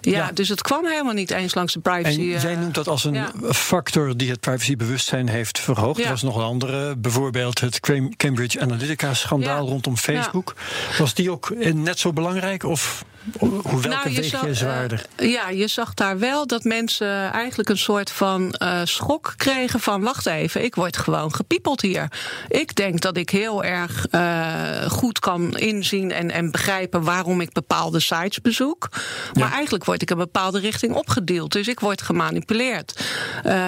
Ja, 0.00 0.10
ja, 0.10 0.32
dus 0.32 0.48
het 0.48 0.62
kwam 0.62 0.86
helemaal 0.86 1.12
niet 1.12 1.30
eens 1.30 1.54
langs 1.54 1.72
de 1.72 1.80
privacy. 1.80 2.32
En 2.32 2.40
jij 2.40 2.56
noemt 2.56 2.74
dat 2.74 2.88
als 2.88 3.04
een 3.04 3.14
ja. 3.14 3.32
factor 3.52 4.16
die 4.16 4.30
het 4.30 4.40
privacybewustzijn 4.40 5.28
heeft 5.28 5.58
verhoogd. 5.58 5.98
Ja. 5.98 6.04
Er 6.04 6.10
was 6.10 6.22
nog 6.22 6.36
een 6.36 6.42
andere, 6.42 6.96
bijvoorbeeld 6.96 7.60
het 7.60 7.80
Cambridge 8.16 8.60
Analytica-schandaal 8.60 9.66
rondom 9.66 9.96
Facebook. 9.96 10.54
Was 10.98 11.14
die 11.14 11.30
ook 11.30 11.52
net 11.74 11.98
zo 11.98 12.12
belangrijk? 12.12 12.64
Of 12.64 13.04
Hoe 13.38 13.80
welke 13.80 13.88
nou, 13.88 14.10
je 14.46 14.54
zwaarder? 14.54 15.06
Uh, 15.16 15.32
ja, 15.32 15.48
je 15.48 15.66
zag 15.66 15.94
daar 15.94 16.18
wel 16.18 16.46
dat 16.46 16.64
mensen 16.64 17.32
eigenlijk 17.32 17.68
een 17.68 17.78
soort 17.78 18.10
van 18.10 18.54
uh, 18.58 18.80
schok 18.84 19.34
kregen 19.36 19.80
van... 19.80 20.02
wacht 20.02 20.26
even, 20.26 20.64
ik 20.64 20.74
word 20.74 20.96
gewoon 20.96 21.34
gepiepeld 21.34 21.80
hier. 21.80 22.12
Ik 22.48 22.74
denk 22.74 23.00
dat 23.00 23.16
ik 23.16 23.30
heel 23.30 23.64
erg 23.64 24.06
uh, 24.10 24.90
goed 24.90 25.18
kan 25.18 25.56
inzien 25.56 26.12
en, 26.12 26.30
en 26.30 26.50
begrijpen... 26.50 27.02
waarom 27.02 27.40
ik 27.40 27.52
bepaalde 27.52 28.00
sites 28.00 28.40
bezoek. 28.40 28.88
Maar 29.32 29.48
ja. 29.48 29.54
eigenlijk 29.54 29.84
word 29.84 30.02
ik 30.02 30.10
een 30.10 30.16
bepaalde 30.16 30.58
richting 30.58 30.94
opgedeeld. 30.94 31.52
Dus 31.52 31.68
ik 31.68 31.80
word 31.80 32.02
gemanipuleerd. 32.02 33.04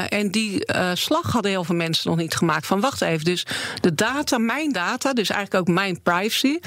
en 0.09 0.31
die 0.31 0.67
slag 0.95 1.33
hadden 1.33 1.51
heel 1.51 1.65
veel 1.65 1.75
mensen 1.75 2.11
nog 2.11 2.19
niet 2.19 2.35
gemaakt. 2.35 2.67
Van 2.67 2.81
wacht 2.81 3.01
even, 3.01 3.25
dus 3.25 3.47
de 3.81 3.95
data, 3.95 4.39
mijn 4.39 4.73
data... 4.73 5.13
dus 5.13 5.31
eigenlijk 5.31 5.69
ook 5.69 5.75
mijn 5.75 6.03
privacy... 6.03 6.59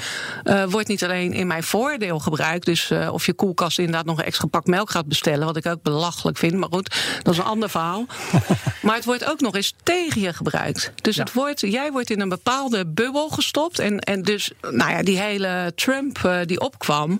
wordt 0.68 0.88
niet 0.88 1.04
alleen 1.04 1.32
in 1.32 1.46
mijn 1.46 1.62
voordeel 1.62 2.18
gebruikt... 2.18 2.64
Dus 2.66 2.85
uh, 2.90 3.12
of 3.12 3.26
je 3.26 3.32
koelkast 3.32 3.78
inderdaad 3.78 4.04
nog 4.04 4.18
een 4.18 4.24
extra 4.24 4.46
pak 4.46 4.66
melk 4.66 4.90
gaat 4.90 5.06
bestellen. 5.06 5.46
Wat 5.46 5.56
ik 5.56 5.66
ook 5.66 5.82
belachelijk 5.82 6.38
vind. 6.38 6.54
Maar 6.54 6.68
goed, 6.72 6.94
dat 7.22 7.32
is 7.32 7.38
een 7.38 7.46
ander 7.46 7.70
verhaal. 7.70 8.06
maar 8.82 8.94
het 8.94 9.04
wordt 9.04 9.24
ook 9.24 9.40
nog 9.40 9.54
eens 9.54 9.74
tegen 9.82 10.20
je 10.20 10.32
gebruikt. 10.32 10.92
Dus 11.02 11.16
ja. 11.16 11.22
het 11.22 11.32
wordt, 11.32 11.60
jij 11.60 11.92
wordt 11.92 12.10
in 12.10 12.20
een 12.20 12.28
bepaalde 12.28 12.86
bubbel 12.86 13.28
gestopt. 13.28 13.78
En, 13.78 13.98
en 13.98 14.22
dus, 14.22 14.50
nou 14.60 14.90
ja, 14.90 15.02
die 15.02 15.18
hele 15.18 15.72
Trump 15.74 16.18
uh, 16.18 16.38
die 16.44 16.60
opkwam. 16.60 17.18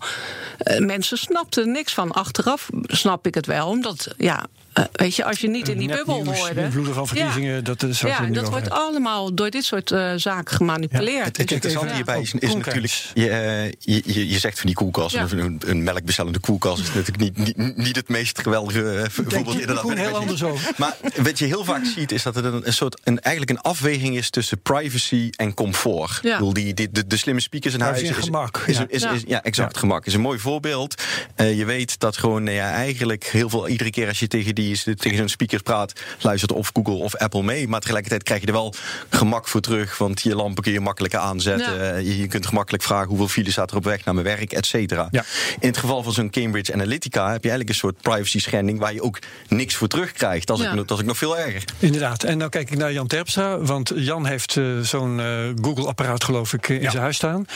Uh, 0.64 0.78
mensen 0.78 1.18
snapten 1.18 1.72
niks 1.72 1.94
van. 1.94 2.12
Achteraf 2.12 2.68
snap 2.82 3.26
ik 3.26 3.34
het 3.34 3.46
wel. 3.46 3.68
Omdat, 3.68 4.14
ja, 4.16 4.46
uh, 4.78 4.84
weet 4.92 5.16
je, 5.16 5.24
als 5.24 5.38
je 5.38 5.48
niet 5.48 5.68
in 5.68 5.78
die 5.78 5.88
bubbel 5.88 6.24
hoorde. 6.24 6.60
Invloeden 6.60 6.94
van 6.94 7.06
verkiezingen, 7.06 7.54
ja. 7.54 7.60
dat 7.60 7.82
is 7.82 8.00
Ja, 8.00 8.26
dat 8.26 8.48
wordt 8.48 8.70
allemaal 8.70 9.34
door 9.34 9.50
dit 9.50 9.64
soort 9.64 9.90
uh, 9.90 10.12
zaken 10.16 10.56
gemanipuleerd. 10.56 11.16
Ja, 11.16 11.24
het, 11.24 11.36
het 11.36 11.52
interessante 11.52 11.94
hierbij 11.94 12.20
is, 12.20 12.34
is 12.34 12.54
natuurlijk. 12.54 12.92
Je, 13.14 13.74
je, 13.78 14.28
je, 14.28 14.38
zegt 14.38 14.58
van 14.58 14.66
die 14.66 14.74
koelkast, 14.74 15.14
ja. 15.14 15.26
een, 15.30 15.60
een 15.66 15.82
melkbestellende 15.82 16.38
koelkast 16.38 16.82
is 16.82 16.92
natuurlijk 16.92 17.16
niet, 17.18 17.56
niet, 17.56 17.76
niet 17.76 17.96
het 17.96 18.08
meest 18.08 18.40
geweldige 18.40 19.06
voorbeeld. 19.10 19.60
Inderdaad, 19.60 19.92
heel 19.92 20.16
anders 20.16 20.42
over. 20.42 20.72
Maar 20.76 20.96
wat 21.16 21.38
je 21.38 21.44
heel 21.44 21.64
vaak 21.64 21.84
ziet, 21.84 22.12
is 22.12 22.22
dat 22.22 22.34
het 22.34 22.44
een, 22.44 22.66
een 22.66 22.72
soort 22.72 23.00
een, 23.04 23.20
eigenlijk 23.20 23.58
een 23.58 23.70
afweging 23.70 24.16
is 24.16 24.30
tussen 24.30 24.60
privacy 24.60 25.30
en 25.36 25.54
comfort. 25.54 26.18
Ja. 26.22 26.30
Ik 26.30 26.38
bedoel, 26.38 26.52
die, 26.52 26.74
die, 26.74 26.90
de, 26.90 27.06
de 27.06 27.16
slimme 27.16 27.40
speakers 27.40 27.74
in 27.74 27.80
huis 27.80 28.02
is, 28.02 28.10
gemak. 28.10 28.62
Is, 28.66 28.78
is, 28.88 29.02
is, 29.02 29.22
ja. 29.26 29.42
exact, 29.42 29.76
gemak 29.76 30.06
is 30.06 30.14
een 30.14 30.20
mooi 30.20 30.38
voorbeeld. 30.38 31.02
je 31.36 31.64
weet 31.64 32.00
dat 32.00 32.16
gewoon 32.16 32.42
nou 32.42 32.56
ja, 32.56 32.72
eigenlijk 32.72 33.24
heel 33.24 33.48
veel, 33.48 33.68
iedere 33.68 33.90
keer 33.90 34.08
als 34.08 34.18
je 34.18 34.28
tegen 34.28 34.54
die 34.54 34.65
die 34.66 34.94
tegen 34.94 35.18
zo'n 35.18 35.28
speaker 35.28 35.62
praat, 35.62 35.92
luistert 36.20 36.52
of 36.52 36.70
Google 36.72 36.94
of 36.94 37.16
Apple 37.16 37.42
mee. 37.42 37.68
Maar 37.68 37.80
tegelijkertijd 37.80 38.22
krijg 38.22 38.40
je 38.40 38.46
er 38.46 38.52
wel 38.52 38.74
gemak 39.08 39.48
voor 39.48 39.60
terug. 39.60 39.98
Want 39.98 40.22
je 40.22 40.34
lampen 40.34 40.62
kun 40.62 40.72
je 40.72 40.80
makkelijker 40.80 41.18
aanzetten. 41.18 41.84
Ja. 41.84 41.96
Je, 41.96 42.18
je, 42.18 42.26
kunt 42.26 42.46
gemakkelijk 42.46 42.82
vragen 42.82 43.08
hoeveel 43.08 43.28
file 43.28 43.50
staat 43.50 43.70
er 43.70 43.76
op 43.76 43.84
weg 43.84 44.04
naar 44.04 44.14
mijn 44.14 44.26
werk, 44.26 44.52
et 44.52 44.66
cetera. 44.66 45.08
Ja. 45.10 45.24
In 45.60 45.68
het 45.68 45.76
geval 45.76 46.02
van 46.02 46.12
zo'n 46.12 46.30
Cambridge 46.30 46.72
Analytica 46.72 47.22
heb 47.30 47.42
je 47.42 47.50
eigenlijk 47.50 47.68
een 47.68 47.74
soort 47.74 48.00
privacy 48.00 48.40
schending 48.40 48.78
waar 48.78 48.94
je 48.94 49.02
ook 49.02 49.18
niks 49.48 49.74
voor 49.74 49.88
terugkrijgt. 49.88 50.46
Dat 50.46 50.58
is, 50.58 50.64
ja. 50.64 50.72
ik, 50.72 51.04
nog 51.04 51.18
veel 51.18 51.38
erger. 51.38 51.64
Inderdaad. 51.78 52.22
En 52.22 52.38
dan 52.38 52.48
kijk 52.48 52.70
ik 52.70 52.78
naar 52.78 52.92
Jan 52.92 53.06
Terpstra. 53.06 53.58
Want 53.58 53.92
Jan 53.94 54.26
heeft 54.26 54.56
uh, 54.56 54.80
zo'n 54.80 55.18
uh, 55.18 55.48
Google-apparaat, 55.62 56.24
geloof 56.24 56.52
ik, 56.52 56.68
in 56.68 56.90
zijn 56.90 57.02
huis 57.02 57.16
staan. 57.16 57.46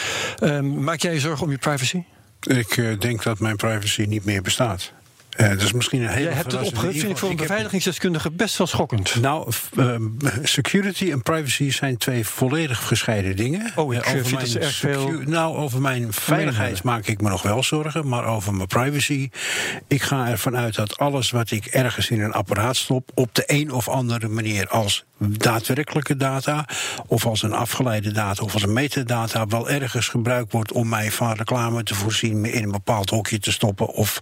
Uh, 0.43 0.61
maak 0.61 1.01
jij 1.01 1.13
je 1.13 1.21
zorgen 1.21 1.45
om 1.45 1.51
je 1.51 1.59
privacy? 1.59 2.03
Ik 2.41 2.77
uh, 2.77 2.99
denk 2.99 3.23
dat 3.23 3.39
mijn 3.39 3.57
privacy 3.57 4.03
niet 4.03 4.25
meer 4.25 4.43
bestaat. 4.43 4.93
Uh, 5.41 5.49
dat 5.49 5.61
is 5.61 5.73
misschien 5.73 6.03
een 6.03 6.09
hele 6.09 6.25
Jij 6.25 6.33
hebt 6.33 6.53
het 6.53 6.67
opgericht, 6.67 6.99
vind 6.99 7.11
ik 7.11 7.19
voor 7.19 7.31
een 7.31 7.37
beveiligingsdeskundige 7.37 8.31
best 8.31 8.59
wel 8.59 8.67
schokkend. 8.67 9.15
Nou, 9.21 9.53
uh, 9.77 9.97
security 10.43 11.11
en 11.11 11.23
privacy 11.23 11.71
zijn 11.71 11.97
twee 11.97 12.27
volledig 12.27 12.87
gescheiden 12.87 13.37
dingen. 13.37 13.73
Oh, 13.77 13.95
ik 13.95 14.07
uh, 14.07 14.15
over 14.15 14.41
vind 14.41 14.65
veel... 14.65 15.11
Nou, 15.11 15.57
over 15.57 15.81
mijn 15.81 16.13
veiligheid 16.13 16.83
maak 16.83 17.07
ik 17.07 17.21
me 17.21 17.29
nog 17.29 17.43
wel 17.43 17.63
zorgen, 17.63 18.09
maar 18.09 18.25
over 18.25 18.55
mijn 18.55 18.69
privacy... 18.69 19.31
ik 19.89 20.03
ga 20.03 20.29
ervan 20.29 20.57
uit 20.57 20.75
dat 20.75 20.99
alles 20.99 21.31
wat 21.31 21.51
ik 21.51 21.67
ergens 21.67 22.11
in 22.11 22.21
een 22.21 22.33
apparaat 22.33 22.77
stop... 22.77 23.11
op 23.15 23.35
de 23.35 23.43
een 23.47 23.73
of 23.73 23.89
andere 23.89 24.29
manier 24.29 24.69
als 24.69 25.05
daadwerkelijke 25.29 26.17
data... 26.17 26.65
of 27.07 27.27
als 27.27 27.43
een 27.43 27.53
afgeleide 27.53 28.13
data 28.13 28.43
of 28.43 28.53
als 28.53 28.63
een 28.63 28.73
metadata... 28.73 29.47
wel 29.47 29.69
ergens 29.69 30.09
gebruikt 30.09 30.53
wordt 30.53 30.73
om 30.73 30.89
mij 30.89 31.11
van 31.11 31.33
reclame 31.33 31.83
te 31.83 31.95
voorzien... 31.95 32.41
me 32.41 32.53
in 32.53 32.63
een 32.63 32.71
bepaald 32.71 33.11
hokje 33.11 33.39
te 33.39 33.53
stoppen 33.53 33.89
of... 33.89 34.21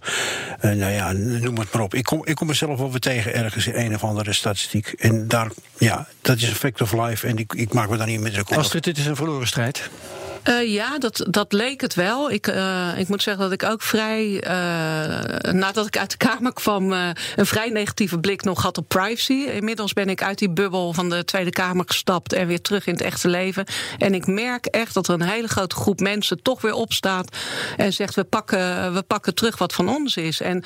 nou 0.61 0.91
ja, 0.91 1.11
noem 1.11 1.57
het 1.57 1.73
maar 1.73 1.81
op. 1.83 1.93
Ik 1.93 2.03
kom, 2.03 2.25
ik 2.25 2.35
kom 2.35 2.47
mezelf 2.47 2.79
wel 2.79 2.91
weer 2.91 2.99
tegen 2.99 3.33
ergens 3.33 3.67
in 3.67 3.75
een 3.85 3.95
of 3.95 4.03
andere 4.03 4.33
statistiek. 4.33 4.87
En 4.87 5.27
daar, 5.27 5.51
ja, 5.77 6.07
dat 6.21 6.37
is 6.37 6.49
een 6.49 6.55
fact 6.55 6.81
of 6.81 6.93
life. 6.93 7.27
En 7.27 7.37
ik, 7.37 7.53
ik 7.53 7.73
maak 7.73 7.89
me 7.89 7.97
daar 7.97 8.07
niet 8.07 8.19
meer 8.19 8.31
druk 8.31 8.49
om. 8.49 8.57
Astrid, 8.57 8.83
dit 8.83 8.97
is 8.97 9.05
een 9.05 9.15
verloren 9.15 9.47
strijd. 9.47 9.89
Uh, 10.47 10.73
ja, 10.73 10.97
dat, 10.97 11.25
dat 11.29 11.53
leek 11.53 11.81
het 11.81 11.93
wel. 11.93 12.31
Ik, 12.31 12.47
uh, 12.47 12.97
ik 12.97 13.07
moet 13.07 13.23
zeggen 13.23 13.43
dat 13.43 13.51
ik 13.51 13.63
ook 13.63 13.81
vrij, 13.81 14.43
uh, 14.43 15.51
nadat 15.51 15.85
ik 15.85 15.97
uit 15.97 16.11
de 16.11 16.17
Kamer 16.17 16.53
kwam, 16.53 16.91
een 16.91 17.15
vrij 17.35 17.69
negatieve 17.69 18.19
blik 18.19 18.43
nog 18.43 18.61
had 18.61 18.77
op 18.77 18.87
privacy. 18.87 19.33
Inmiddels 19.33 19.93
ben 19.93 20.09
ik 20.09 20.23
uit 20.23 20.37
die 20.37 20.49
bubbel 20.49 20.93
van 20.93 21.09
de 21.09 21.25
Tweede 21.25 21.49
Kamer 21.49 21.83
gestapt 21.87 22.33
en 22.33 22.47
weer 22.47 22.61
terug 22.61 22.87
in 22.87 22.93
het 22.93 23.01
echte 23.01 23.27
leven. 23.27 23.65
En 23.97 24.13
ik 24.13 24.27
merk 24.27 24.65
echt 24.65 24.93
dat 24.93 25.07
er 25.07 25.13
een 25.13 25.21
hele 25.21 25.47
grote 25.47 25.75
groep 25.75 25.99
mensen 25.99 26.41
toch 26.41 26.61
weer 26.61 26.73
opstaat 26.73 27.37
en 27.77 27.93
zegt: 27.93 28.15
we 28.15 28.23
pakken, 28.23 28.93
we 28.93 29.01
pakken 29.01 29.35
terug 29.35 29.57
wat 29.57 29.73
van 29.73 29.89
ons 29.89 30.17
is. 30.17 30.41
En 30.41 30.63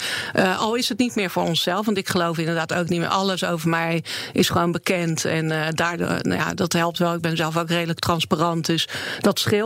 al 0.58 0.75
is 0.75 0.89
het 0.89 0.98
niet 0.98 1.15
meer 1.15 1.30
voor 1.30 1.44
onszelf, 1.44 1.86
want 1.86 1.98
ik 1.98 2.10
geloof 2.10 2.38
inderdaad 2.38 2.74
ook 2.74 2.89
niet 2.89 3.00
meer 3.00 3.08
alles 3.08 3.44
over 3.44 3.70
mij 3.70 4.03
is 4.34 4.50
gewoon 4.50 4.72
bekend. 4.72 5.25
En 5.25 5.48
daardoor, 5.75 6.08
nou 6.08 6.39
ja, 6.39 6.53
dat 6.53 6.74
helpt 6.74 6.98
wel. 6.98 7.13
Ik 7.13 7.22
ben 7.22 7.38
zelf 7.38 7.58
ook 7.58 7.70
redelijk 7.70 8.00
transparant, 8.00 8.65
dus 8.65 8.88
dat 9.20 9.39
scheelt. 9.39 9.62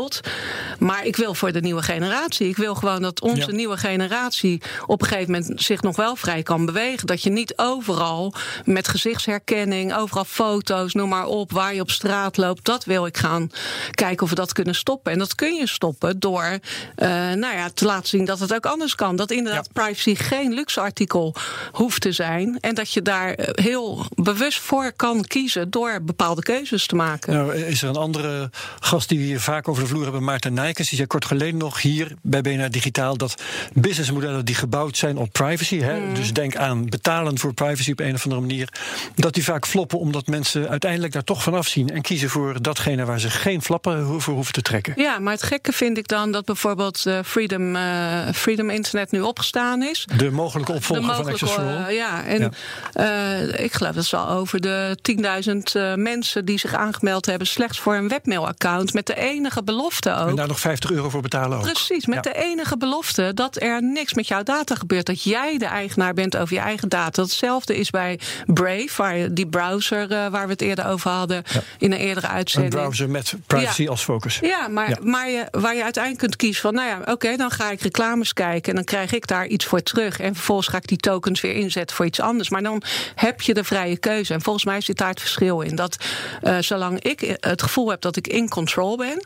Maar 0.79 1.05
ik 1.05 1.15
wil 1.15 1.33
voor 1.33 1.51
de 1.51 1.61
nieuwe 1.61 1.81
generatie. 1.81 2.47
Ik 2.47 2.57
wil 2.57 2.75
gewoon 2.75 3.01
dat 3.01 3.21
onze 3.21 3.49
ja. 3.49 3.55
nieuwe 3.55 3.77
generatie 3.77 4.61
op 4.85 5.01
een 5.01 5.07
gegeven 5.07 5.31
moment 5.31 5.61
zich 5.61 5.81
nog 5.81 5.95
wel 5.95 6.15
vrij 6.15 6.43
kan 6.43 6.65
bewegen. 6.65 7.07
Dat 7.07 7.23
je 7.23 7.29
niet 7.29 7.53
overal 7.55 8.33
met 8.65 8.87
gezichtsherkenning, 8.87 9.95
overal 9.95 10.25
foto's, 10.25 10.93
noem 10.93 11.09
maar 11.09 11.25
op, 11.25 11.51
waar 11.51 11.73
je 11.73 11.81
op 11.81 11.91
straat 11.91 12.37
loopt. 12.37 12.65
Dat 12.65 12.85
wil 12.85 13.05
ik 13.05 13.17
gaan 13.17 13.51
kijken 13.91 14.23
of 14.23 14.29
we 14.29 14.35
dat 14.35 14.53
kunnen 14.53 14.75
stoppen. 14.75 15.11
En 15.11 15.19
dat 15.19 15.35
kun 15.35 15.53
je 15.53 15.67
stoppen 15.67 16.19
door 16.19 16.43
uh, 16.43 16.59
nou 17.33 17.55
ja, 17.55 17.69
te 17.73 17.85
laten 17.85 18.07
zien 18.07 18.25
dat 18.25 18.39
het 18.39 18.53
ook 18.53 18.65
anders 18.65 18.95
kan. 18.95 19.15
Dat 19.15 19.31
inderdaad 19.31 19.69
ja. 19.73 19.83
privacy 19.83 20.15
geen 20.15 20.53
luxe 20.53 20.79
artikel 20.79 21.35
hoeft 21.71 22.01
te 22.01 22.11
zijn. 22.11 22.57
En 22.59 22.75
dat 22.75 22.91
je 22.91 23.01
daar 23.01 23.33
heel 23.37 24.05
bewust 24.15 24.59
voor 24.59 24.91
kan 24.95 25.23
kiezen 25.23 25.69
door 25.69 26.01
bepaalde 26.01 26.41
keuzes 26.41 26.87
te 26.87 26.95
maken. 26.95 27.33
Nou, 27.33 27.55
is 27.55 27.81
er 27.81 27.89
een 27.89 27.95
andere 27.95 28.49
gast 28.79 29.09
die 29.09 29.19
hier 29.19 29.39
vaak 29.39 29.67
over 29.67 29.83
de 29.83 29.86
vloer 29.87 30.03
hebben, 30.03 30.23
Maarten 30.23 30.53
Nijkens. 30.53 30.87
Die 30.87 30.97
zei 30.97 31.07
kort 31.07 31.25
geleden 31.25 31.57
nog 31.57 31.81
hier 31.81 32.15
bij 32.21 32.41
BNR 32.41 32.71
Digitaal 32.71 33.17
dat 33.17 33.43
businessmodellen 33.73 34.45
die 34.45 34.55
gebouwd 34.55 34.97
zijn 34.97 35.17
op 35.17 35.31
privacy, 35.31 35.79
hè, 35.79 35.99
mm. 35.99 36.13
dus 36.13 36.33
denk 36.33 36.55
aan 36.55 36.89
betalen 36.89 37.37
voor 37.37 37.53
privacy 37.53 37.91
op 37.91 37.99
een 37.99 38.13
of 38.13 38.23
andere 38.23 38.41
manier, 38.41 38.69
dat 39.15 39.33
die 39.33 39.43
vaak 39.43 39.65
floppen 39.67 39.99
omdat 39.99 40.27
mensen 40.27 40.69
uiteindelijk 40.69 41.13
daar 41.13 41.23
toch 41.23 41.43
van 41.43 41.53
afzien 41.53 41.89
en 41.89 42.01
kiezen 42.01 42.29
voor 42.29 42.61
datgene 42.61 43.05
waar 43.05 43.19
ze 43.19 43.29
geen 43.29 43.61
flappen 43.61 44.21
voor 44.21 44.33
hoeven 44.33 44.53
te 44.53 44.61
trekken. 44.61 44.93
Ja, 44.95 45.19
maar 45.19 45.33
het 45.33 45.43
gekke 45.43 45.71
vind 45.71 45.97
ik 45.97 46.07
dan 46.07 46.31
dat 46.31 46.45
bijvoorbeeld 46.45 47.03
uh, 47.07 47.19
Freedom, 47.25 47.75
uh, 47.75 48.29
Freedom 48.33 48.69
Internet 48.69 49.11
nu 49.11 49.21
opgestaan 49.21 49.83
is. 49.83 50.07
De 50.15 50.31
mogelijke 50.31 50.71
opvolger 50.71 51.05
de 51.05 51.11
mogelijke, 51.11 51.37
van 51.37 51.49
Access 51.49 51.69
for 51.69 51.83
All. 51.83 51.91
Uh, 51.91 51.97
ja, 51.97 52.25
en 52.25 52.51
ja. 52.93 53.41
Uh, 53.43 53.63
ik 53.63 53.73
geloof 53.73 53.95
dat 53.95 54.05
ze 54.05 54.17
al 54.17 54.29
over 54.29 54.61
de 54.61 54.97
10.000 55.95 55.95
mensen 55.95 56.45
die 56.45 56.59
zich 56.59 56.73
aangemeld 56.73 57.25
hebben 57.25 57.47
slechts 57.47 57.79
voor 57.79 57.95
een 57.95 58.07
webmailaccount 58.07 58.93
met 58.93 59.05
de 59.05 59.15
enige 59.15 59.63
belofte 59.77 60.13
ook. 60.13 60.29
En 60.29 60.35
daar 60.35 60.47
nog 60.47 60.59
50 60.59 60.91
euro 60.91 61.09
voor 61.09 61.21
betalen 61.21 61.57
ook. 61.57 61.63
Precies, 61.63 62.05
met 62.05 62.23
ja. 62.23 62.31
de 62.31 62.33
enige 62.33 62.77
belofte 62.77 63.31
dat 63.33 63.61
er 63.61 63.83
niks 63.83 64.13
met 64.13 64.27
jouw 64.27 64.43
data 64.43 64.75
gebeurt. 64.75 65.05
Dat 65.05 65.23
jij 65.23 65.57
de 65.57 65.65
eigenaar 65.65 66.13
bent 66.13 66.37
over 66.37 66.53
je 66.53 66.61
eigen 66.61 66.89
data. 66.89 67.21
Hetzelfde 67.21 67.77
is 67.77 67.89
bij 67.89 68.19
Brave, 68.45 68.89
waar 68.95 69.33
die 69.33 69.47
browser 69.47 70.11
uh, 70.11 70.27
waar 70.27 70.45
we 70.45 70.51
het 70.51 70.61
eerder 70.61 70.87
over 70.87 71.11
hadden 71.11 71.43
ja. 71.53 71.61
in 71.77 71.91
een 71.91 71.99
eerdere 71.99 72.27
uitzending. 72.27 72.73
Een 72.73 72.79
browser 72.79 73.09
met 73.09 73.33
privacy 73.47 73.81
ja. 73.81 73.89
als 73.89 74.03
focus. 74.03 74.39
Ja, 74.41 74.67
maar, 74.67 74.97
maar 75.01 75.29
je, 75.29 75.47
waar 75.51 75.75
je 75.75 75.83
uiteindelijk 75.83 76.23
kunt 76.23 76.35
kiezen 76.35 76.61
van, 76.61 76.73
nou 76.73 76.87
ja, 76.87 76.99
oké, 76.99 77.11
okay, 77.11 77.37
dan 77.37 77.51
ga 77.51 77.71
ik 77.71 77.81
reclames 77.81 78.33
kijken 78.33 78.69
en 78.69 78.75
dan 78.75 78.85
krijg 78.85 79.13
ik 79.13 79.27
daar 79.27 79.47
iets 79.47 79.65
voor 79.65 79.83
terug. 79.83 80.19
En 80.19 80.35
vervolgens 80.35 80.67
ga 80.67 80.77
ik 80.77 80.87
die 80.87 80.97
tokens 80.97 81.41
weer 81.41 81.53
inzetten 81.53 81.95
voor 81.95 82.05
iets 82.05 82.19
anders. 82.19 82.49
Maar 82.49 82.63
dan 82.63 82.81
heb 83.15 83.41
je 83.41 83.53
de 83.53 83.63
vrije 83.63 83.97
keuze. 83.97 84.33
En 84.33 84.41
volgens 84.41 84.65
mij 84.65 84.81
zit 84.81 84.97
daar 84.97 85.09
het 85.09 85.19
verschil 85.19 85.61
in. 85.61 85.75
Dat 85.75 85.97
uh, 86.43 86.57
zolang 86.59 86.99
ik 86.99 87.37
het 87.39 87.61
gevoel 87.61 87.89
heb 87.89 88.01
dat 88.01 88.15
ik 88.15 88.27
in 88.27 88.49
control 88.49 88.97
ben, 88.97 89.25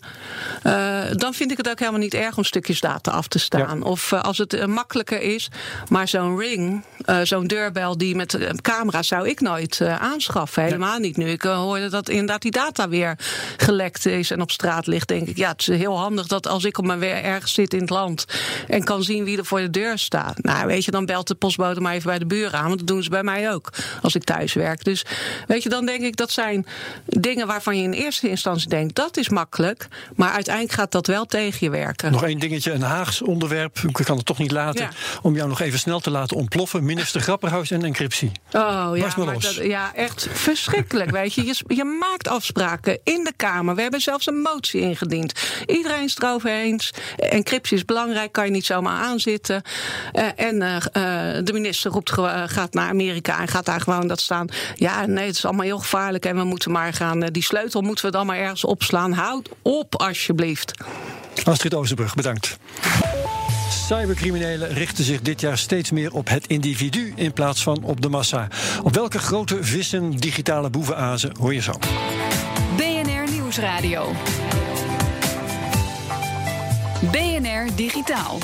uh, 0.63 1.01
dan 1.11 1.33
vind 1.33 1.51
ik 1.51 1.57
het 1.57 1.69
ook 1.69 1.79
helemaal 1.79 1.99
niet 1.99 2.13
erg 2.13 2.37
om 2.37 2.43
stukjes 2.43 2.79
data 2.79 3.11
af 3.11 3.27
te 3.27 3.39
staan. 3.39 3.77
Ja. 3.77 3.85
Of 3.85 4.11
uh, 4.11 4.21
als 4.21 4.37
het 4.37 4.53
uh, 4.53 4.65
makkelijker 4.65 5.21
is. 5.21 5.49
Maar 5.89 6.07
zo'n 6.07 6.37
ring, 6.37 6.83
zo'n 7.23 7.47
deurbel 7.47 7.97
die 7.97 8.15
met 8.15 8.37
camera 8.61 9.01
zou 9.03 9.29
ik 9.29 9.39
nooit 9.39 9.81
aanschaffen. 9.81 10.63
Helemaal 10.63 10.93
ja. 10.93 10.99
niet. 10.99 11.17
Nu 11.17 11.29
ik 11.29 11.41
hoorde 11.41 11.89
dat 11.89 12.09
inderdaad 12.09 12.41
die 12.41 12.51
data 12.51 12.89
weer 12.89 13.15
gelekt 13.57 14.05
is 14.05 14.31
en 14.31 14.41
op 14.41 14.51
straat 14.51 14.87
ligt, 14.87 15.07
denk 15.07 15.27
ik. 15.27 15.37
Ja, 15.37 15.49
het 15.49 15.59
is 15.61 15.67
heel 15.67 15.99
handig 15.99 16.27
dat 16.27 16.47
als 16.47 16.63
ik 16.63 16.77
op 16.77 16.85
mijn 16.85 16.99
weer 16.99 17.23
ergens 17.23 17.53
zit 17.53 17.73
in 17.73 17.81
het 17.81 17.89
land 17.89 18.25
en 18.67 18.83
kan 18.83 19.03
zien 19.03 19.23
wie 19.23 19.37
er 19.37 19.45
voor 19.45 19.59
de 19.59 19.69
deur 19.69 19.97
staat. 19.97 20.43
Nou, 20.43 20.67
weet 20.67 20.85
je, 20.85 20.91
dan 20.91 21.05
belt 21.05 21.27
de 21.27 21.35
postbode 21.35 21.81
maar 21.81 21.93
even 21.93 22.07
bij 22.07 22.19
de 22.19 22.25
buren 22.25 22.59
aan. 22.59 22.67
Want 22.67 22.77
dat 22.77 22.87
doen 22.87 23.03
ze 23.03 23.09
bij 23.09 23.23
mij 23.23 23.53
ook 23.53 23.69
als 24.01 24.15
ik 24.15 24.23
thuis 24.23 24.53
werk. 24.53 24.83
Dus 24.83 25.05
weet 25.47 25.63
je, 25.63 25.69
dan 25.69 25.85
denk 25.85 26.01
ik 26.01 26.15
dat 26.15 26.31
zijn 26.31 26.65
dingen 27.05 27.47
waarvan 27.47 27.77
je 27.77 27.83
in 27.83 27.91
eerste 27.91 28.29
instantie 28.29 28.69
denkt 28.69 28.95
dat 28.95 29.17
is 29.17 29.29
makkelijk. 29.29 29.87
Maar 30.15 30.30
Maar 30.31 30.39
uiteindelijk 30.39 30.79
gaat 30.79 30.91
dat 30.91 31.07
wel 31.07 31.25
tegen 31.25 31.57
je 31.59 31.69
werken. 31.69 32.11
Nog 32.11 32.23
één 32.23 32.39
dingetje, 32.39 32.71
een 32.71 32.81
Haags 32.81 33.21
onderwerp. 33.21 33.77
Ik 33.77 34.05
kan 34.05 34.17
het 34.17 34.25
toch 34.25 34.37
niet 34.37 34.51
laten. 34.51 34.89
Om 35.21 35.35
jou 35.35 35.49
nog 35.49 35.61
even 35.61 35.79
snel 35.79 35.99
te 35.99 36.11
laten 36.11 36.37
ontploffen. 36.37 36.83
Minister 36.83 37.21
Grapperhaus 37.31 37.71
en 37.71 37.83
encryptie. 37.83 38.31
Oh 38.51 38.91
ja, 38.93 39.13
maar 39.17 39.39
dat, 39.39 39.55
ja 39.55 39.95
echt 39.95 40.27
verschrikkelijk. 40.31 41.11
weet 41.19 41.33
je. 41.33 41.45
je. 41.45 41.55
Je 41.67 41.83
maakt 41.83 42.27
afspraken 42.27 42.99
in 43.03 43.23
de 43.23 43.33
Kamer. 43.35 43.75
We 43.75 43.81
hebben 43.81 44.01
zelfs 44.01 44.27
een 44.27 44.41
motie 44.41 44.81
ingediend. 44.81 45.33
Iedereen 45.65 46.03
is 46.03 46.13
het 46.13 46.23
erover 46.23 46.49
eens. 46.49 46.93
Encryptie 47.17 47.77
is 47.77 47.85
belangrijk, 47.85 48.31
kan 48.31 48.45
je 48.45 48.51
niet 48.51 48.65
zomaar 48.65 49.03
aanzitten. 49.03 49.61
Uh, 50.13 50.25
en 50.35 50.55
uh, 50.55 50.77
de 51.43 51.53
minister 51.53 51.91
roept, 51.91 52.11
gaat 52.45 52.73
naar 52.73 52.89
Amerika 52.89 53.39
en 53.39 53.47
gaat 53.47 53.65
daar 53.65 53.81
gewoon 53.81 54.07
dat 54.07 54.19
staan. 54.19 54.47
Ja, 54.75 55.05
nee, 55.05 55.25
het 55.25 55.35
is 55.35 55.45
allemaal 55.45 55.65
heel 55.65 55.79
gevaarlijk 55.79 56.25
en 56.25 56.35
we 56.35 56.43
moeten 56.43 56.71
maar 56.71 56.93
gaan. 56.93 57.19
die 57.19 57.43
sleutel 57.43 57.81
moeten 57.81 58.05
we 58.05 58.11
dan 58.11 58.25
maar 58.25 58.37
ergens 58.37 58.65
opslaan. 58.65 59.13
Houd 59.13 59.49
op, 59.61 60.01
alsjeblieft. 60.21 60.73
Astrid 61.43 61.73
Oosterbrug, 61.73 62.15
bedankt. 62.15 62.57
Cybercriminelen 63.69 64.73
richten 64.73 65.03
zich 65.03 65.21
dit 65.21 65.41
jaar 65.41 65.57
steeds 65.57 65.91
meer 65.91 66.13
op 66.13 66.29
het 66.29 66.47
individu 66.47 67.13
in 67.15 67.33
plaats 67.33 67.63
van 67.63 67.83
op 67.83 68.01
de 68.01 68.09
massa. 68.09 68.47
Op 68.83 68.95
welke 68.95 69.19
grote 69.19 69.63
vissen 69.63 70.11
digitale 70.11 70.69
boevenazen 70.69 71.31
hoor 71.39 71.53
je 71.53 71.61
zo? 71.61 71.73
BNR 72.77 73.31
Nieuwsradio. 73.31 74.11
BNR 77.11 77.75
Digitaal. 77.75 78.37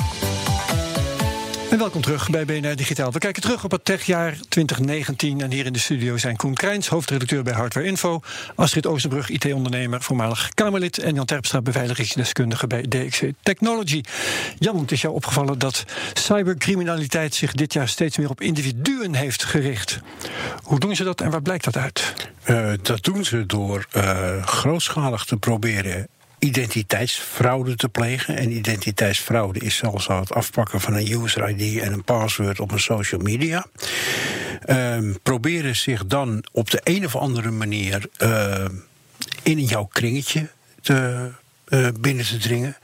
En 1.71 1.77
welkom 1.77 2.01
terug 2.01 2.29
bij 2.29 2.45
BNR 2.45 2.75
Digitaal. 2.75 3.11
We 3.11 3.19
kijken 3.19 3.41
terug 3.41 3.63
op 3.63 3.71
het 3.71 3.85
techjaar 3.85 4.37
2019. 4.49 5.41
En 5.41 5.51
hier 5.51 5.65
in 5.65 5.73
de 5.73 5.79
studio 5.79 6.17
zijn 6.17 6.35
Koen 6.35 6.53
Krijns, 6.53 6.87
hoofdredacteur 6.87 7.43
bij 7.43 7.53
Hardware 7.53 7.87
Info. 7.87 8.19
Astrid 8.55 8.85
Oosterbrug, 8.85 9.29
IT-ondernemer, 9.29 10.01
voormalig 10.01 10.49
Kamerlid. 10.53 10.97
En 10.97 11.15
Jan 11.15 11.25
Terpstra, 11.25 11.61
beveiligingsdeskundige 11.61 12.67
bij 12.67 12.81
DXC 12.81 13.31
Technology. 13.43 14.01
Jan, 14.57 14.79
het 14.79 14.91
is 14.91 15.01
jou 15.01 15.13
opgevallen 15.13 15.59
dat 15.59 15.85
cybercriminaliteit 16.13 17.35
zich 17.35 17.51
dit 17.51 17.73
jaar 17.73 17.87
steeds 17.87 18.17
meer 18.17 18.29
op 18.29 18.41
individuen 18.41 19.13
heeft 19.13 19.43
gericht. 19.43 19.99
Hoe 20.63 20.79
doen 20.79 20.95
ze 20.95 21.03
dat 21.03 21.21
en 21.21 21.29
waar 21.29 21.41
blijkt 21.41 21.63
dat 21.63 21.77
uit? 21.77 22.13
Uh, 22.45 22.71
dat 22.81 23.03
doen 23.03 23.25
ze 23.25 23.45
door 23.45 23.87
uh, 23.95 24.45
grootschalig 24.45 25.25
te 25.25 25.37
proberen 25.37 26.07
identiteitsfraude 26.39 27.75
te 27.75 27.89
plegen. 27.89 28.37
En 28.37 28.51
identiteitsfraude 28.51 29.59
is 29.59 29.75
zelfs 29.75 30.09
al 30.09 30.19
het 30.19 30.33
afpakken 30.33 30.81
van 30.81 30.93
een 30.93 31.11
user 31.11 31.49
ID 31.49 31.81
en 31.81 31.93
een 31.93 32.03
password 32.03 32.59
op 32.59 32.71
een 32.71 32.79
social 32.79 33.21
media. 33.21 33.65
Uh, 34.65 35.15
proberen 35.23 35.75
zich 35.75 36.05
dan 36.05 36.43
op 36.51 36.69
de 36.69 36.81
een 36.83 37.05
of 37.05 37.15
andere 37.15 37.51
manier 37.51 38.09
uh, 38.19 38.65
in 39.43 39.63
jouw 39.63 39.85
kringetje 39.85 40.49
te 40.81 41.29
uh, 41.69 41.87
binnen 41.99 42.25
te 42.25 42.37
dringen. 42.37 42.77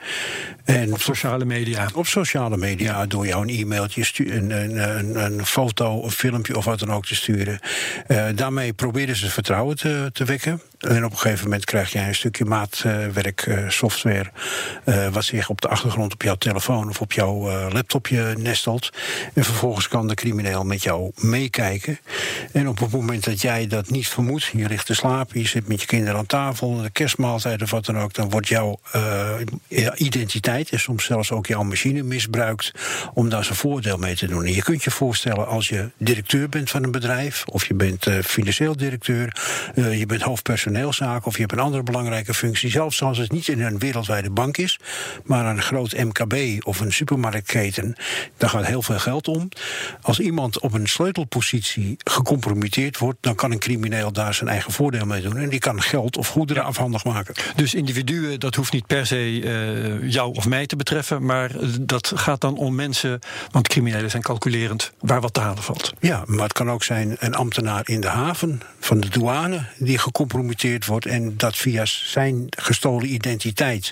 En 0.64 0.94
op 0.94 1.02
sociale 1.02 1.46
media. 1.46 1.90
Op 1.94 2.08
sociale 2.08 2.58
media, 2.58 3.06
door 3.06 3.28
jou 3.28 3.42
een 3.42 3.60
e-mailtje, 3.60 4.06
een, 4.18 4.52
een, 4.52 5.24
een, 5.24 5.46
foto, 5.46 6.04
een 6.04 6.12
filmpje 6.12 6.58
of 6.58 6.66
wat 6.66 6.80
dan 6.80 6.92
ook 6.92 7.06
te 7.06 7.16
sturen. 7.16 7.60
Uh, 8.08 8.26
daarmee 8.36 8.74
proberen 8.74 9.16
ze 9.16 9.30
vertrouwen 9.30 9.76
te, 9.76 10.10
te 10.14 10.26
wekken. 10.26 10.62
En 10.80 11.06
op 11.06 11.12
een 11.12 11.18
gegeven 11.18 11.44
moment 11.44 11.66
krijg 11.66 11.92
jij 11.92 12.08
een 12.08 12.16
stukje 12.16 12.46
maatwerksoftware. 12.46 14.32
Uh, 14.86 15.08
wat 15.08 15.24
zich 15.24 15.50
op 15.50 15.62
de 15.62 15.68
achtergrond 15.68 16.14
op 16.14 16.22
jouw 16.22 16.36
telefoon 16.36 16.90
of 16.90 17.02
op 17.02 17.12
jouw 17.12 17.50
uh, 17.50 17.66
laptopje 17.70 18.36
nestelt. 18.38 18.90
En 19.34 19.44
vervolgens 19.44 19.88
kan 19.88 20.08
de 20.08 20.14
crimineel 20.14 20.64
met 20.64 20.84
jou 20.84 21.12
meekijken. 21.16 22.00
En 22.52 22.68
op 22.68 22.80
het 22.80 22.92
moment 22.92 23.24
dat 23.24 23.42
jij 23.42 23.68
dat 23.68 23.90
niet 23.90 24.08
vermoedt, 24.08 24.44
je 24.46 24.68
ligt 24.68 24.86
te 24.86 24.96
slapen, 24.96 25.40
je 25.40 25.48
zit 25.48 25.68
met 25.68 25.82
je 25.82 25.88
kinderen 25.88 26.18
aan 26.18 26.26
tafel, 26.26 26.82
de 26.82 26.90
kerstmaaltijd 26.90 27.62
of 27.62 27.72
wat 27.72 27.86
dan 27.86 28.00
ook, 28.00 28.14
dan 28.14 28.30
wordt 28.30 28.48
jouw 28.48 28.80
uh, 28.96 29.32
identiteit 30.54 30.70
en 30.70 30.80
soms 30.80 31.06
zelfs 31.06 31.32
ook 31.32 31.48
jouw 31.48 31.64
machine 31.64 32.04
misbruikt 32.04 32.72
om 33.14 33.30
daar 33.30 33.44
zijn 33.44 33.58
voordeel 33.58 33.98
mee 33.98 34.16
te 34.16 34.28
doen. 34.28 34.46
En 34.46 34.54
je 34.54 34.64
kunt 34.64 34.84
je 34.84 34.92
voorstellen 34.92 35.48
als 35.48 35.70
je 35.70 35.90
directeur 35.98 36.50
bent 36.50 36.70
van 36.70 36.84
een 36.84 36.92
bedrijf, 36.92 37.44
of 37.46 37.66
je 37.66 37.74
bent 37.74 38.08
financieel 38.24 38.78
directeur, 38.78 39.36
je 39.76 40.06
bent 40.06 40.22
hoofdpersoneel 40.22 40.42
personeelszaken 40.44 41.28
of 41.28 41.34
je 41.34 41.42
hebt 41.42 41.54
een 41.54 41.60
andere 41.60 41.84
belangrijke 41.84 42.34
functie, 42.34 42.70
zelfs 42.70 43.02
als 43.02 43.18
het 43.18 43.32
niet 43.32 43.48
in 43.48 43.62
een 43.62 43.80
wereldwijde 43.80 44.30
bank 44.30 44.58
is, 44.58 44.80
maar 45.24 45.46
een 45.46 45.62
groot 45.62 45.92
MKB 45.92 46.66
of 46.66 46.80
een 46.80 46.94
supermarktketen, 46.94 47.96
daar 48.38 48.50
gaat 48.50 48.66
heel 48.66 48.82
veel 48.82 49.00
geld 49.00 49.28
om. 49.28 49.50
Als 50.02 50.20
iemand 50.20 50.60
op 50.60 50.74
een 50.74 50.88
sleutelpositie 50.88 51.98
gecompromitteerd 52.04 52.98
wordt, 52.98 53.18
dan 53.22 53.36
kan 53.36 53.52
een 53.52 53.60
crimineel 53.60 54.12
daar 54.12 54.34
zijn 54.34 54.50
eigen 54.50 54.72
voordeel 54.72 55.06
mee 55.06 55.22
doen 55.22 55.38
en 55.38 55.50
die 55.50 55.60
kan 55.60 55.82
geld 55.82 56.18
of 56.18 56.28
goederen 56.28 56.64
afhandig 56.64 57.04
maken. 57.04 57.34
Dus 57.56 57.74
individuen, 57.74 58.40
dat 58.40 58.56
hoeft 58.56 58.74
niet 58.74 58.88
per 58.88 59.06
se 59.06 59.32
uh, 59.32 60.12
jou 60.12 60.36
of 60.44 60.50
mij 60.50 60.66
te 60.66 60.76
betreffen, 60.76 61.26
maar 61.26 61.52
dat 61.82 62.12
gaat 62.16 62.42
dan 62.42 62.58
om 62.58 62.76
mensen, 62.76 63.20
want 63.52 63.68
criminelen 63.68 64.10
zijn 64.10 64.22
calculerend 64.24 64.92
waar 65.00 65.22
wat 65.22 65.34
te 65.34 65.40
halen 65.40 65.64
valt. 65.64 65.94
Ja, 66.00 66.24
maar 66.26 66.44
het 66.44 66.54
kan 66.54 66.72
ook 66.72 66.84
zijn 66.84 67.16
een 67.20 67.36
ambtenaar 67.36 67.82
in 67.86 68.02
de 68.02 68.08
haven 68.08 68.62
van 68.80 69.00
de 69.00 69.10
douane 69.10 69.66
die 69.78 69.98
gecompromitteerd 69.98 70.86
wordt 70.86 71.06
en 71.06 71.38
dat 71.38 71.56
via 71.56 71.86
zijn 71.86 72.46
gestolen 72.50 73.14
identiteit 73.14 73.92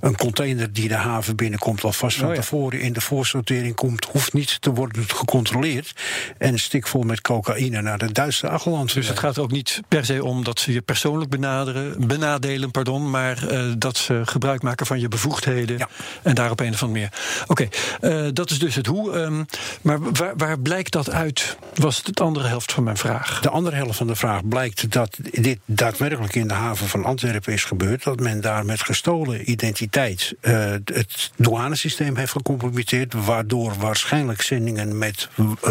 een 0.00 0.16
container 0.16 0.72
die 0.72 0.88
de 0.88 0.94
haven 0.94 1.36
binnenkomt 1.36 1.84
alvast 1.84 2.16
van 2.16 2.28
oh 2.28 2.34
tevoren 2.34 2.80
in 2.80 2.92
de 2.92 3.00
voorsortering 3.00 3.74
komt, 3.74 4.04
hoeft 4.04 4.32
niet 4.32 4.60
te 4.60 4.72
worden 4.72 5.08
gecontroleerd 5.08 5.92
en 6.38 6.58
stikvol 6.58 7.02
met 7.02 7.20
cocaïne 7.20 7.82
naar 7.82 7.98
de 7.98 8.12
Duitse 8.12 8.48
achterland. 8.48 8.94
Dus 8.94 9.08
het 9.08 9.18
gaat 9.18 9.38
ook 9.38 9.50
niet 9.50 9.80
per 9.88 10.04
se 10.04 10.24
om 10.24 10.44
dat 10.44 10.60
ze 10.60 10.72
je 10.72 10.80
persoonlijk 10.80 11.30
benaderen, 11.30 12.06
benadelen, 12.06 12.70
pardon, 12.70 13.10
maar 13.10 13.52
uh, 13.52 13.72
dat 13.78 13.96
ze 13.96 14.20
gebruik 14.24 14.62
maken 14.62 14.86
van 14.86 15.00
je 15.00 15.08
bevoegdheden 15.08 15.78
ja. 15.78 15.85
En 16.22 16.34
daarop 16.34 16.60
een 16.60 16.72
of 16.72 16.82
andere 16.82 17.00
meer. 17.00 17.10
Oké, 17.46 17.68
okay, 18.00 18.24
uh, 18.26 18.30
dat 18.32 18.50
is 18.50 18.58
dus 18.58 18.74
het 18.74 18.86
hoe. 18.86 19.12
Um, 19.12 19.46
maar 19.82 19.98
waar, 20.12 20.36
waar 20.36 20.58
blijkt 20.58 20.92
dat 20.92 21.10
uit? 21.10 21.56
Was 21.74 22.02
het 22.04 22.16
de 22.16 22.22
andere 22.22 22.46
helft 22.46 22.72
van 22.72 22.82
mijn 22.82 22.96
vraag? 22.96 23.40
De 23.40 23.50
andere 23.50 23.76
helft 23.76 23.96
van 23.96 24.06
de 24.06 24.16
vraag 24.16 24.48
blijkt 24.48 24.90
dat 24.90 25.16
dit 25.30 25.58
daadwerkelijk 25.64 26.34
in 26.34 26.48
de 26.48 26.54
haven 26.54 26.88
van 26.88 27.04
Antwerpen 27.04 27.52
is 27.52 27.64
gebeurd. 27.64 28.02
Dat 28.02 28.20
men 28.20 28.40
daar 28.40 28.64
met 28.64 28.82
gestolen 28.82 29.50
identiteit 29.50 30.34
uh, 30.40 30.52
het 30.84 31.30
douanesysteem 31.36 32.16
heeft 32.16 32.32
gecompromitteerd. 32.32 33.14
Waardoor 33.24 33.74
waarschijnlijk 33.78 34.42
zendingen 34.42 34.98
met 34.98 35.28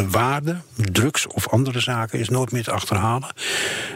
waarde, 0.09 0.57
drugs 0.75 1.27
of 1.27 1.47
andere 1.47 1.79
zaken 1.79 2.19
is 2.19 2.29
nooit 2.29 2.51
meer 2.51 2.63
te 2.63 2.71
achterhalen. 2.71 3.29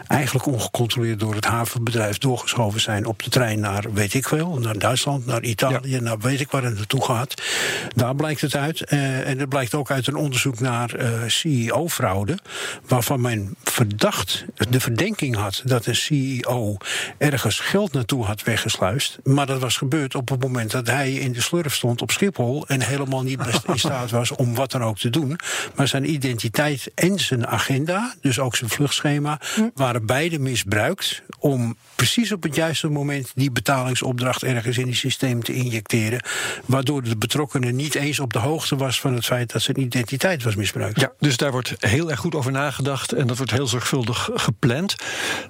Eigenlijk 0.08 0.46
ongecontroleerd 0.46 1.20
door 1.20 1.36
het 1.36 1.46
havenbedrijf 1.46 2.18
doorgeschoven 2.18 2.82
zijn 2.82 3.06
op 3.06 3.24
de 3.24 3.30
trein 3.30 3.60
naar 3.60 3.86
weet 3.94 4.14
ik 4.14 4.28
veel, 4.28 4.60
naar 4.60 4.78
Duitsland, 4.78 5.26
naar 5.26 5.44
Italië, 5.44 5.92
ja. 5.92 6.00
Naar 6.10 6.20
weet 6.20 6.40
ik 6.40 6.52
waar 6.52 6.64
het 6.64 6.76
naartoe 6.76 7.06
gaat. 7.06 7.34
Daar 7.96 8.16
blijkt 8.16 8.42
het 8.42 8.56
uit. 8.56 8.92
Uh, 8.92 9.28
en 9.28 9.40
het 9.40 9.50
blijkt 9.50 9.74
ook 9.74 9.92
uit 9.92 10.08
een 10.08 10.16
onderzoek 10.16 10.60
naar 10.60 10.96
uh, 11.00 11.10
CEO-fraude. 11.28 12.38
Waarvan 12.88 13.22
men 13.22 13.56
verdacht, 13.80 14.46
de 14.70 14.80
verdenking 14.80 15.36
had 15.36 15.62
dat 15.66 15.88
CEO 15.92 16.38
CEO 16.40 16.78
ergens 17.18 17.60
geld 17.60 17.94
naartoe 17.94 18.26
had 18.26 18.44
weggesluist. 18.44 19.20
Maar 19.24 19.46
dat 19.46 19.60
was 19.60 19.78
gebeurd 19.78 20.16
op 20.16 20.30
het 20.30 20.42
moment 20.42 20.72
dat 20.72 20.88
hij 20.88 21.14
in 21.14 21.32
de 21.32 21.42
slurf 21.42 21.76
stond 21.76 22.02
op 22.02 22.12
Schiphol. 22.12 22.68
en 22.68 22.82
helemaal 22.82 23.24
niet 23.24 23.40
in 23.68 23.80
staat 23.80 24.12
was 24.12 24.32
om 24.32 24.56
wat 24.56 24.72
dan 24.72 24.84
ook 24.84 24.98
te 24.98 25.10
doen. 25.10 25.40
Maar 25.76 25.88
zijn 25.88 26.12
identiteit 26.12 26.92
en 26.96 27.20
zijn 27.20 27.48
agenda, 27.48 28.16
dus 28.22 28.40
ook 28.40 28.56
zijn 28.56 28.70
vluchtschema. 28.70 29.40
waren 29.76 30.06
beide 30.06 30.40
misbruikt 30.40 31.22
om 31.40 31.78
precies 31.96 32.32
op 32.32 32.44
het 32.44 32.56
juiste 32.56 32.88
moment 32.88 33.32
die 33.36 33.52
betalingsopdracht 33.52 34.44
ergens 34.44 34.78
in 34.78 34.88
het 34.88 34.96
systeem 34.96 35.44
te 35.44 35.54
injecteren. 35.54 36.24
Waardoor 36.66 37.04
de 37.04 37.18
betrokkenen 37.18 37.76
niet 37.76 37.96
eens 37.96 38.20
op 38.20 38.34
de 38.34 38.40
hoogte 38.40 38.76
was 38.76 39.00
van 39.00 39.14
het 39.14 39.26
feit 39.26 39.52
dat 39.52 39.62
zijn 39.62 39.80
identiteit 39.80 40.44
was 40.44 40.56
misbruikt. 40.56 41.00
Ja, 41.00 41.12
dus 41.20 41.38
daar 41.38 41.52
wordt 41.52 41.76
heel 41.80 42.10
erg 42.10 42.20
goed 42.20 42.36
over 42.36 42.52
nagedacht 42.52 43.12
en 43.12 43.28
dat 43.28 43.38
wordt 43.38 43.52
heel 43.52 43.68
zorgvuldig 43.70 44.30
gepland. 44.34 44.96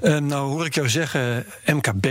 En 0.01 0.25
nou 0.25 0.49
hoor 0.49 0.65
ik 0.65 0.75
jou 0.75 0.89
zeggen, 0.89 1.45
MKB 1.65 2.07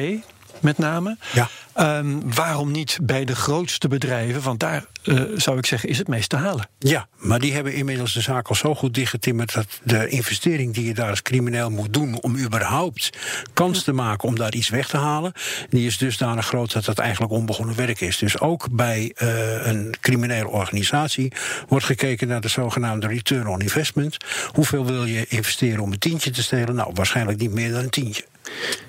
met 0.63 0.79
name. 0.79 1.17
Ja. 1.33 1.49
Um, 1.81 2.35
waarom 2.35 2.71
niet 2.71 2.99
bij 3.03 3.25
de 3.25 3.37
grootste 3.37 3.89
bedrijven? 3.89 4.43
Want 4.43 4.61
daar 4.61 4.85
uh, 5.05 5.23
zou 5.37 5.59
ik 5.59 5.67
zeggen, 5.67 5.89
is 5.89 5.99
het 5.99 6.09
meest 6.09 6.29
te 6.29 6.37
halen. 6.37 6.69
Ja, 6.79 7.09
maar 7.17 7.39
die 7.39 7.53
hebben 7.53 7.75
inmiddels 7.75 8.13
de 8.13 8.21
zaak 8.21 8.49
al 8.49 8.55
zo 8.55 8.75
goed 8.75 8.95
dichtgetimmerd 8.95 9.55
dat 9.55 9.67
de 9.83 10.09
investering 10.09 10.75
die 10.75 10.85
je 10.85 10.95
daar 10.95 11.11
als 11.11 11.23
crimineel 11.23 11.71
moet 11.71 11.93
doen 11.93 12.21
om 12.21 12.37
überhaupt 12.37 13.11
kans 13.55 13.85
te 13.85 13.93
maken 13.93 14.29
om 14.29 14.37
daar 14.37 14.55
iets 14.55 14.69
weg 14.69 14.89
te 14.89 14.97
halen, 14.97 15.33
die 15.71 15.87
is 15.87 15.99
dusdanig 15.99 16.47
groot 16.47 16.73
dat 16.73 16.85
dat 16.85 16.99
eigenlijk 16.99 17.33
onbegonnen 17.33 17.77
werk 17.77 18.01
is. 18.01 18.19
Dus 18.19 18.41
ook 18.41 18.69
bij 18.71 19.15
uh, 19.23 19.67
een 19.67 19.95
criminele 20.01 20.49
organisatie 20.49 21.33
wordt 21.69 21.85
gekeken 21.85 22.29
naar 22.29 22.41
de 22.41 22.49
zogenaamde 22.49 23.07
return 23.07 23.47
on 23.47 23.61
investment. 23.61 24.17
Hoeveel 24.53 24.87
wil 24.87 25.05
je 25.05 25.27
investeren 25.29 25.83
om 25.83 25.93
een 25.93 25.99
tientje 25.99 26.31
te 26.31 26.43
stelen? 26.43 26.75
Nou, 26.75 26.91
waarschijnlijk 26.95 27.39
niet 27.39 27.53
meer 27.53 27.73
dan 27.73 27.83
een 27.83 27.91
tientje. 27.91 28.25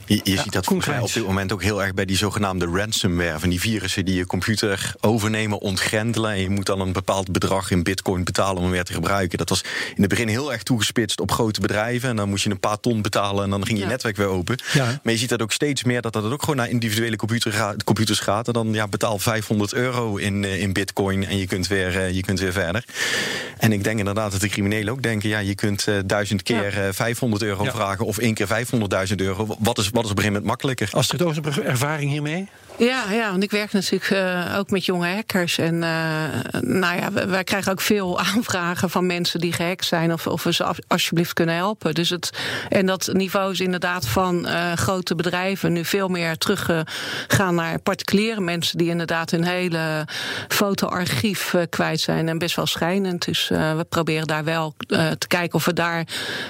Je, 0.06 0.20
je 0.24 0.38
ziet 0.38 0.52
dat 0.52 0.66
volgens 0.66 0.88
mij 0.88 1.00
op 1.00 1.14
dit 1.14 1.26
moment 1.26 1.52
ook 1.52 1.64
heel 1.64 1.84
erg 1.84 1.94
bij 1.94 2.06
die 2.06 2.18
zogenaamde 2.18 2.66
ransomware. 2.66 3.40
Van 3.40 3.50
die 3.50 3.60
virussen 3.60 4.06
die 4.06 4.16
je 4.16 4.26
computer 4.26 4.94
overnemen, 5.00 5.60
ontgrendelen. 5.60 6.32
En 6.32 6.42
je 6.42 6.50
moet 6.50 6.66
dan 6.66 6.80
een 6.80 6.92
bepaald 6.92 7.32
bedrag 7.32 7.72
in 7.72 7.84
bitcoin 7.84 8.24
betalen 8.24 8.56
om 8.56 8.64
hem 8.64 8.72
weer 8.72 8.84
te 8.84 8.94
gebruiken. 8.94 9.38
Dat 9.38 9.50
was 9.50 9.62
in 9.96 10.02
het 10.02 10.10
begin 10.10 10.28
heel 10.28 10.52
erg 10.52 10.64
toegespitst 10.64 11.20
op 11.20 11.32
grote 11.32 11.60
bedrijven. 11.60 12.10
En 12.10 12.16
dan 12.16 12.30
moest 12.30 12.44
je 12.44 12.50
een 12.50 12.60
paar 12.60 12.80
ton 12.80 13.02
betalen 13.02 13.44
en 13.44 13.50
dan 13.50 13.66
ging 13.66 13.80
je 13.80 13.86
netwerk 13.86 14.18
weer 14.18 14.28
open. 14.28 14.58
Ja. 14.74 15.00
Maar 15.04 15.14
je 15.14 15.20
ziet 15.20 15.30
dat 15.30 15.42
ook 15.42 15.52
steeds 15.52 15.84
meer 15.84 16.02
dat 16.02 16.14
dat 16.14 16.24
ook 16.24 16.42
gewoon 16.42 16.56
naar 16.56 16.70
individuele 16.70 17.16
computers 17.84 18.20
gaat. 18.20 18.48
En 18.48 18.54
dan 18.54 18.74
ja, 18.74 18.88
betaal 18.88 19.20
500 19.20 19.74
euro 19.74 20.16
in, 20.16 20.44
uh, 20.44 20.62
in 20.62 20.74
bitcoin 20.74 21.26
en 21.26 21.38
je 21.38 21.48
kunt, 21.48 21.68
weer, 21.68 21.96
uh, 21.96 22.12
je 22.12 22.22
kunt 22.22 22.40
weer 22.40 22.52
verder. 22.52 22.86
En 23.60 23.72
ik 23.72 23.84
denk 23.84 24.00
inderdaad 24.00 24.32
dat 24.32 24.42
de 24.42 24.50
criminelen 24.50 24.94
ook 24.94 25.02
denken: 25.02 25.30
ja, 25.30 25.40
je 25.40 25.56
kunt 25.56 25.86
uh, 25.90 25.96
duizend 26.06 26.44
keer 26.44 26.84
ja. 26.84 26.94
500 26.94 27.42
euro 27.44 27.64
ja. 27.64 27.72
vragen 27.72 28.06
of 28.06 28.18
één 28.18 28.34
keer 28.34 28.48
500.000 28.48 29.16
euro. 29.16 29.56
Wat 29.60 29.78
is, 29.78 29.90
wat 29.90 30.06
is 30.06 30.12
op 30.12 30.18
een 30.18 30.24
gegeven 30.24 30.26
moment 30.26 30.46
makkelijker? 30.46 30.90
Astrid 30.92 31.22
Oosterbrug, 31.22 31.60
ervaring 31.60 32.12
hiermee? 32.12 32.48
Ja, 32.80 33.12
ja, 33.12 33.32
want 33.32 33.44
ik 33.44 33.52
werk 33.52 33.72
natuurlijk 33.72 34.10
uh, 34.10 34.56
ook 34.58 34.70
met 34.70 34.86
jonge 34.86 35.08
hackers. 35.08 35.58
En 35.58 35.74
uh, 35.74 36.24
nou 36.62 36.96
ja, 36.96 37.28
wij 37.28 37.44
krijgen 37.44 37.72
ook 37.72 37.82
veel 37.82 38.20
aanvragen 38.34 38.90
van 38.90 39.06
mensen 39.06 39.40
die 39.40 39.54
gehackt 39.54 39.86
zijn 39.86 40.14
of, 40.14 40.28
of 40.28 40.44
we 40.44 40.54
ze 40.54 40.76
alsjeblieft 40.88 41.34
kunnen 41.34 41.56
helpen. 41.56 41.94
Dus 41.94 42.10
het, 42.10 42.30
en 42.70 42.86
dat 42.86 43.10
niveau 43.14 43.52
is 43.52 43.60
inderdaad 43.60 44.08
van 44.08 44.48
uh, 44.48 44.74
grote 44.74 45.16
bedrijven 45.16 45.74
nu 45.74 45.86
veel 45.86 46.08
meer 46.08 46.38
teruggegaan 46.38 47.56
naar 47.56 47.80
particuliere 47.80 48.42
mensen 48.42 48.78
die 48.78 48.90
inderdaad 48.90 49.32
hun 49.32 49.44
hele 49.44 50.08
fotoarchief 50.48 51.56
kwijt 51.70 52.00
zijn 52.00 52.30
en 52.30 52.38
best 52.38 52.56
wel 52.56 52.66
schijnend. 52.66 53.26
Dus 53.26 53.48
we 53.48 53.86
proberen 53.90 54.28
daar 54.28 54.44
wel 54.44 54.74
te 55.18 55.28
kijken 55.28 55.56
of 55.56 55.66
we 55.66 55.74
daar 55.74 56.08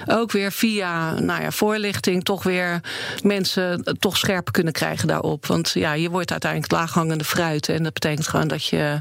ook 0.08 0.32
weer 0.32 0.52
via 0.52 1.20
nou 1.20 1.42
ja, 1.42 1.52
voorlichting 1.52 2.24
toch 2.24 2.44
weer 2.44 2.80
mensen 3.24 3.84
toch 4.00 4.18
scherp 4.18 4.52
kunnen 4.52 4.74
krijgen 4.74 5.08
daarop. 5.08 5.46
Want 5.46 5.72
ja, 5.74 5.94
je 5.94 6.10
wordt 6.20 6.32
uiteindelijk 6.32 6.72
laaghangende 6.72 7.24
fruit. 7.24 7.70
En 7.70 7.84
dat 7.84 7.94
betekent 7.94 8.28
gewoon 8.28 8.48
dat 8.48 8.66
je, 8.66 9.00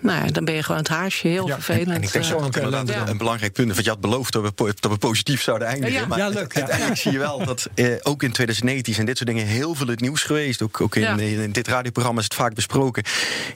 nou 0.00 0.24
ja, 0.24 0.30
dan 0.32 0.44
ben 0.44 0.54
je 0.54 0.62
gewoon 0.62 0.80
het 0.80 0.88
haasje. 0.88 1.28
Heel 1.28 1.46
ja, 1.46 1.54
vervelend. 1.54 1.88
En, 1.88 1.94
en 1.94 2.02
ik 2.02 2.12
denk 2.12 2.24
zo 2.24 2.36
ook 2.36 2.56
een, 2.56 2.86
ja. 2.86 3.08
een 3.08 3.16
belangrijk 3.16 3.52
punt. 3.52 3.72
Want 3.72 3.84
je 3.84 3.90
had 3.90 4.00
beloofd 4.00 4.32
dat 4.32 4.42
we, 4.42 4.74
dat 4.80 4.90
we 4.90 4.98
positief 4.98 5.42
zouden 5.42 5.68
eindigen. 5.68 6.00
Ja, 6.00 6.06
maar 6.06 6.18
ja 6.18 6.28
leuk. 6.28 6.56
Uiteindelijk 6.56 7.00
zie 7.00 7.12
je 7.12 7.18
wel 7.18 7.44
dat 7.44 7.68
eh, 7.74 7.86
ook 8.02 8.22
in 8.22 8.32
2019 8.32 8.94
zijn 8.94 9.06
dit 9.06 9.16
soort 9.16 9.28
dingen 9.28 9.46
heel 9.46 9.74
veel 9.74 9.86
het 9.86 10.00
nieuws 10.00 10.22
geweest. 10.22 10.62
Ook, 10.62 10.80
ook 10.80 10.96
in, 10.96 11.18
in, 11.18 11.40
in, 11.40 11.52
dit 11.52 11.68
radioprogramma 11.68 12.18
is 12.18 12.24
het 12.24 12.34
vaak 12.34 12.54
besproken. 12.54 13.02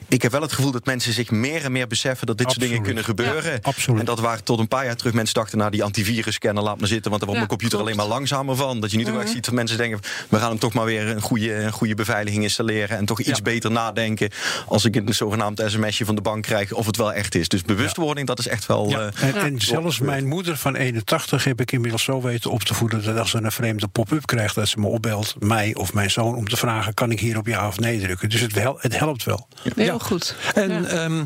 Ik 0.07 0.21
heb 0.21 0.31
wel 0.31 0.41
het 0.41 0.53
gevoel 0.53 0.71
dat 0.71 0.85
mensen 0.85 1.13
zich 1.13 1.31
meer 1.31 1.63
en 1.63 1.71
meer 1.71 1.87
beseffen 1.87 2.27
dat 2.27 2.37
dit 2.37 2.45
absoluut. 2.45 2.69
soort 2.69 2.85
dingen 2.85 2.95
kunnen 2.95 3.15
gebeuren. 3.15 3.59
absoluut. 3.61 3.99
En 3.99 4.05
dat 4.05 4.19
waar 4.19 4.43
tot 4.43 4.59
een 4.59 4.67
paar 4.67 4.85
jaar 4.85 4.95
terug 4.95 5.13
mensen 5.13 5.35
dachten, 5.35 5.57
nou 5.57 5.71
die 5.71 5.83
antivirus-scanner 5.83 6.63
laat 6.63 6.79
maar 6.79 6.87
zitten, 6.87 7.11
want 7.11 7.23
daar 7.23 7.33
wordt 7.33 7.47
mijn 7.47 7.59
computer 7.59 7.79
alleen 7.79 7.95
maar 7.95 8.17
langzamer 8.17 8.55
van. 8.55 8.79
Dat 8.79 8.91
je 8.91 8.97
nu 8.97 9.03
toch 9.03 9.13
mm 9.13 9.19
-hmm. 9.19 9.27
ziet 9.27 9.45
dat 9.45 9.53
mensen 9.53 9.77
denken, 9.77 9.99
we 10.29 10.37
gaan 10.37 10.49
hem 10.49 10.59
toch 10.59 10.73
maar 10.73 10.85
weer 10.85 11.07
een 11.07 11.21
goede, 11.21 11.53
een 11.53 11.71
goede 11.71 11.95
beveiliging 11.95 12.43
installeren 12.43 12.88
en 12.97 13.05
toch 13.05 13.19
iets 13.19 13.41
beter 13.41 13.71
nadenken 13.71 14.29
als 14.65 14.85
ik 14.85 14.95
een 14.95 15.13
zogenaamd 15.13 15.63
sms'je 15.65 16.05
van 16.05 16.15
de 16.15 16.21
bank 16.21 16.43
krijg 16.43 16.71
of 16.71 16.85
het 16.85 16.97
wel 16.97 17.13
echt 17.13 17.35
is. 17.35 17.47
Dus 17.47 17.61
bewustwording, 17.61 18.27
dat 18.27 18.39
is 18.39 18.47
echt 18.47 18.65
wel. 18.65 18.89
Ja. 18.89 18.99
Uh, 18.99 19.23
en, 19.23 19.35
en 19.35 19.61
zelfs 19.61 19.99
mijn 19.99 20.27
moeder 20.27 20.57
van 20.57 20.75
81 20.75 21.43
heb 21.43 21.61
ik 21.61 21.71
inmiddels 21.71 22.03
zo 22.03 22.21
weten 22.21 22.51
op 22.51 22.63
te 22.63 22.73
voeden 22.73 23.03
dat 23.03 23.17
als 23.17 23.29
ze 23.29 23.37
een 23.37 23.51
vreemde 23.51 23.87
pop-up 23.87 24.25
krijgt, 24.25 24.55
dat 24.55 24.67
ze 24.67 24.79
me 24.79 24.87
opbelt, 24.87 25.35
mij 25.39 25.75
of 25.75 25.93
mijn 25.93 26.11
zoon, 26.11 26.35
om 26.35 26.47
te 26.47 26.57
vragen: 26.57 26.93
kan 26.93 27.11
ik 27.11 27.19
hier 27.19 27.37
op 27.37 27.47
ja 27.47 27.67
of 27.67 27.79
nee 27.79 27.99
drukken? 27.99 28.29
Dus 28.29 28.41
het, 28.41 28.55
hel 28.55 28.77
het 28.81 28.99
helpt 28.99 29.23
wel. 29.23 29.47
Heel 29.75 29.85
ja. 29.85 29.97
goed. 29.97 30.35
En 30.53 30.83
ja. 30.83 31.03
um, 31.03 31.25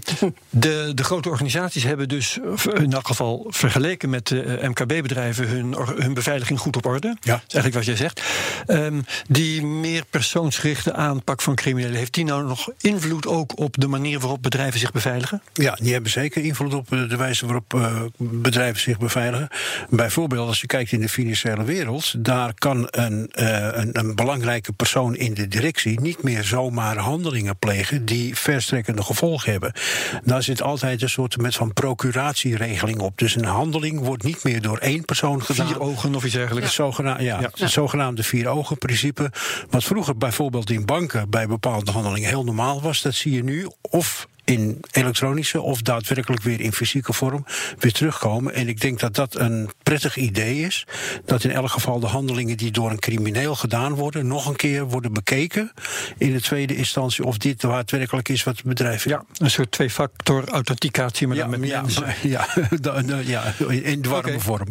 de, 0.50 0.92
de 0.96 1.04
grote 1.04 1.30
organisaties 1.30 1.84
hebben 1.84 2.10
dus 2.10 2.40
in 2.74 2.94
elk 2.94 3.08
geval 3.08 3.46
vergeleken 3.50 4.10
met 4.10 4.28
de 4.28 4.60
MKB-bedrijven 4.62 5.48
hun, 5.48 5.76
hun 5.96 6.14
beveiliging 6.14 6.60
goed 6.60 6.76
op 6.76 6.86
orde. 6.86 7.08
Ja. 7.08 7.34
Dat 7.34 7.44
is 7.48 7.54
eigenlijk 7.54 7.74
wat 7.74 7.86
jij 7.86 7.96
zegt. 7.96 8.22
Um, 8.68 9.06
die 9.28 9.66
meer 9.66 10.04
persoonsgerichte 10.10 10.94
aanpak 10.94 11.42
van 11.42 11.53
criminelen, 11.56 11.98
heeft 11.98 12.14
die 12.14 12.26
nou 12.26 12.48
nog 12.48 12.72
invloed 12.82 13.28
ook 13.28 13.60
op 13.60 13.76
de 13.80 13.88
manier 13.88 14.20
waarop 14.20 14.44
bedrijven 14.44 14.80
zich 14.80 14.92
beveiligen? 14.92 15.42
Ja, 15.54 15.78
die 15.82 15.94
hebben 15.94 16.12
zeker 16.12 16.44
invloed 16.44 16.74
op 16.74 16.90
de 16.90 17.18
wijze 17.18 17.46
waarop 17.46 17.74
uh, 17.74 18.02
bedrijven 18.18 18.82
zich 18.82 18.98
beveiligen. 18.98 19.48
Bijvoorbeeld, 19.90 20.48
als 20.48 20.62
je 20.62 20.68
kijkt 20.68 20.92
in 20.92 21.00
de 21.00 21.10
financiële 21.10 21.64
wereld, 21.64 22.26
daar 22.26 22.54
kan 22.54 22.88
een, 22.90 23.32
uh, 23.36 23.68
een, 23.72 23.90
een, 24.00 24.16
belangrijke 24.16 24.72
persoon 24.72 25.16
in 25.16 25.34
de 25.34 25.48
directie 25.48 26.02
niet 26.02 26.24
meer 26.24 26.44
zomaar 26.44 26.98
handelingen 26.98 27.58
plegen 27.58 28.06
die 28.06 28.36
verstrekkende 28.38 29.04
gevolgen 29.04 29.52
hebben. 29.52 29.74
Daar 30.24 30.44
zit 30.44 30.62
altijd 30.62 31.02
een 31.02 31.10
soort 31.10 31.38
met 31.38 31.56
van 31.56 31.74
procuratieregeling 31.74 33.00
op. 33.00 33.18
Dus 33.18 33.36
een 33.36 33.46
handeling 33.46 34.00
wordt 34.00 34.24
niet 34.24 34.44
meer 34.44 34.62
door 34.62 34.78
één 34.78 35.06
persoon 35.06 35.44
gedaan. 35.44 35.68
Vier 35.68 35.82
ogen 35.82 36.16
of 36.16 36.24
iets 36.24 36.34
dergelijks. 36.34 36.68
Het 36.68 36.76
zogenaamde, 36.76 37.24
ja, 37.24 37.40
ja. 37.40 37.50
Het 37.56 37.72
zogenaamde 37.72 38.24
vier 38.24 38.48
ogen 38.48 38.78
principe. 38.78 39.32
Wat 39.70 39.84
vroeger 39.84 40.18
bijvoorbeeld 40.18 40.70
in 40.70 40.86
banken 40.86 41.30
bij 41.30 41.43
bepaalde 41.48 41.92
handelingen 41.92 42.30
heel 42.30 42.44
normaal 42.44 42.82
was, 42.82 43.02
dat 43.02 43.16
zie 43.16 43.32
je 43.32 43.44
nu 43.44 43.68
of 43.82 44.28
in 44.46 44.80
elektronische 44.92 45.62
of 45.62 45.82
daadwerkelijk 45.82 46.44
weer 46.44 46.60
in 46.60 46.74
fysieke 46.74 47.14
vorm 47.14 47.46
weer 47.80 47.92
terugkomen. 47.92 48.54
En 48.54 48.68
ik 48.68 48.82
denk 48.82 49.00
dat 49.00 49.16
dat 49.16 49.36
een 49.36 49.70
prettig 49.84 50.18
idee 50.18 50.60
is. 50.60 50.86
Dat 51.26 51.44
in 51.44 51.52
elk 51.52 51.70
geval 51.70 52.00
de 52.00 52.08
handelingen 52.08 52.58
die 52.58 52.72
door 52.72 52.92
een 52.92 53.00
crimineel 53.00 53.56
gedaan 53.56 53.94
worden, 53.94 54.28
nog 54.28 54.46
een 54.46 54.56
keer 54.56 54.86
worden 54.86 55.14
bekeken. 55.14 55.72
In 56.18 56.34
de 56.34 56.42
tweede 56.42 56.76
instantie 56.76 57.26
of 57.26 57.38
dit 57.38 57.62
daadwerkelijk 57.62 58.30
is 58.30 58.44
wat 58.44 58.56
het 58.56 58.66
bedrijf. 58.66 59.04
Ja, 59.04 59.24
een 59.38 59.52
soort 59.52 59.72
twee-factor 59.72 60.48
authenticatie, 60.48 61.28
maar 61.28 61.38
ja, 61.38 61.48
dan 61.48 61.60
met 61.60 61.70
ja, 61.70 61.84
ja, 62.22 62.48
ja, 63.24 63.54
in 63.70 64.04
warme 64.04 64.28
okay. 64.28 64.40
vorm. 64.40 64.68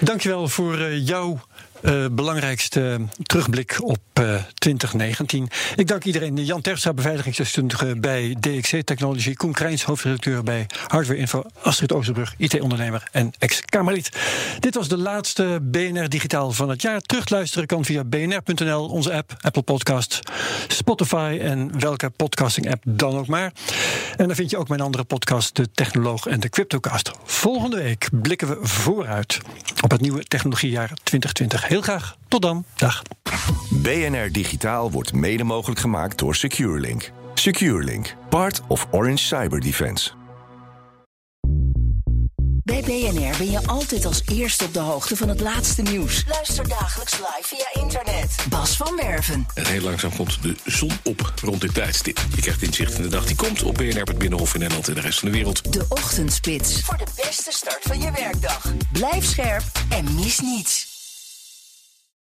Dankjewel 0.00 0.48
voor 0.48 0.78
uh, 0.78 1.06
jouw 1.06 1.40
uh, 1.82 2.06
belangrijkste 2.10 3.00
terugblik 3.22 3.76
op 3.82 3.98
uh, 4.20 4.42
2019. 4.54 5.48
Ik 5.76 5.86
dank 5.86 6.04
iedereen. 6.04 6.44
Jan 6.44 6.60
Terstra, 6.60 6.92
beveiligingsdeskundige 6.92 7.96
bij 8.00 8.36
DXC 8.40 8.80
Technology. 8.84 9.34
Koen 9.34 9.52
Krijns, 9.52 9.82
hoofdredacteur 9.82 10.42
bij 10.42 10.66
Hardware 10.86 11.18
Info. 11.18 11.42
Astrid 11.62 11.92
Oosterbrug, 11.92 12.34
IT-ondernemer 12.38 13.08
en 13.12 13.32
ex-Kamerlid. 13.38 14.10
Dit 14.60 14.74
was 14.74 14.88
de 14.88 14.98
laatste 14.98 15.58
BNR 15.62 16.08
Digitaal 16.08 16.52
van 16.52 16.68
het 16.68 16.82
jaar. 16.82 17.00
Terugluisteren 17.00 17.66
kan 17.66 17.84
via 17.84 18.04
bnr.nl, 18.04 18.88
onze 18.88 19.12
app, 19.12 19.36
Apple 19.40 19.62
Podcasts, 19.62 20.20
Spotify 20.68 21.38
en 21.40 21.80
welke 21.80 22.10
podcasting-app 22.10 22.82
dan 22.86 23.16
ook 23.16 23.26
maar. 23.26 23.52
En 24.16 24.26
dan 24.26 24.36
vind 24.36 24.50
je 24.50 24.56
ook 24.56 24.68
mijn 24.68 24.80
andere 24.80 25.04
podcast, 25.04 25.56
De 25.56 25.70
Technoloog 25.70 26.26
en 26.26 26.40
de 26.40 26.48
Cryptocast. 26.48 27.10
Volgende 27.24 27.76
week 27.76 28.08
blikken 28.12 28.48
we 28.48 28.58
vooruit 28.60 29.38
op 29.82 29.90
het 29.90 30.00
nieuwe 30.00 30.24
technologiejaar 30.24 30.92
2020. 31.02 31.65
Heel 31.66 31.80
graag. 31.80 32.16
Tot 32.28 32.42
dan. 32.42 32.64
Dag. 32.76 33.02
BNR 33.70 34.32
Digitaal 34.32 34.90
wordt 34.90 35.12
mede 35.12 35.44
mogelijk 35.44 35.80
gemaakt 35.80 36.18
door 36.18 36.34
SecureLink. 36.34 37.10
SecureLink, 37.34 38.14
part 38.28 38.60
of 38.68 38.86
Orange 38.90 39.24
Cyber 39.24 39.60
Defense. 39.60 40.10
Bij 42.64 42.80
BNR 42.82 43.36
ben 43.38 43.50
je 43.50 43.66
altijd 43.66 44.04
als 44.04 44.22
eerste 44.32 44.64
op 44.64 44.72
de 44.72 44.78
hoogte 44.78 45.16
van 45.16 45.28
het 45.28 45.40
laatste 45.40 45.82
nieuws. 45.82 46.24
Luister 46.28 46.68
dagelijks 46.68 47.18
live 47.18 47.42
via 47.42 47.82
internet. 47.82 48.36
Bas 48.48 48.76
van 48.76 48.96
Werven. 48.96 49.46
En 49.54 49.66
heel 49.66 49.80
langzaam 49.80 50.16
komt 50.16 50.42
de 50.42 50.56
zon 50.64 50.92
op 51.04 51.32
rond 51.42 51.60
dit 51.60 51.74
tijdstip. 51.74 52.20
Je 52.34 52.40
krijgt 52.40 52.62
inzicht 52.62 52.94
in 52.94 53.02
de 53.02 53.08
dag 53.08 53.26
die 53.26 53.36
komt 53.36 53.62
op 53.62 53.74
BNR, 53.74 54.02
het 54.02 54.18
Binnenhof 54.18 54.54
in 54.54 54.60
Nederland 54.60 54.88
en 54.88 54.94
de 54.94 55.00
rest 55.00 55.18
van 55.18 55.28
de 55.28 55.34
wereld. 55.34 55.72
De 55.72 55.84
Ochtendspits. 55.88 56.80
Voor 56.80 56.96
de 56.96 57.22
beste 57.24 57.52
start 57.52 57.82
van 57.82 58.00
je 58.00 58.10
werkdag. 58.10 58.72
Blijf 58.92 59.24
scherp 59.24 59.64
en 59.88 60.14
mis 60.14 60.40
niets. 60.40 60.95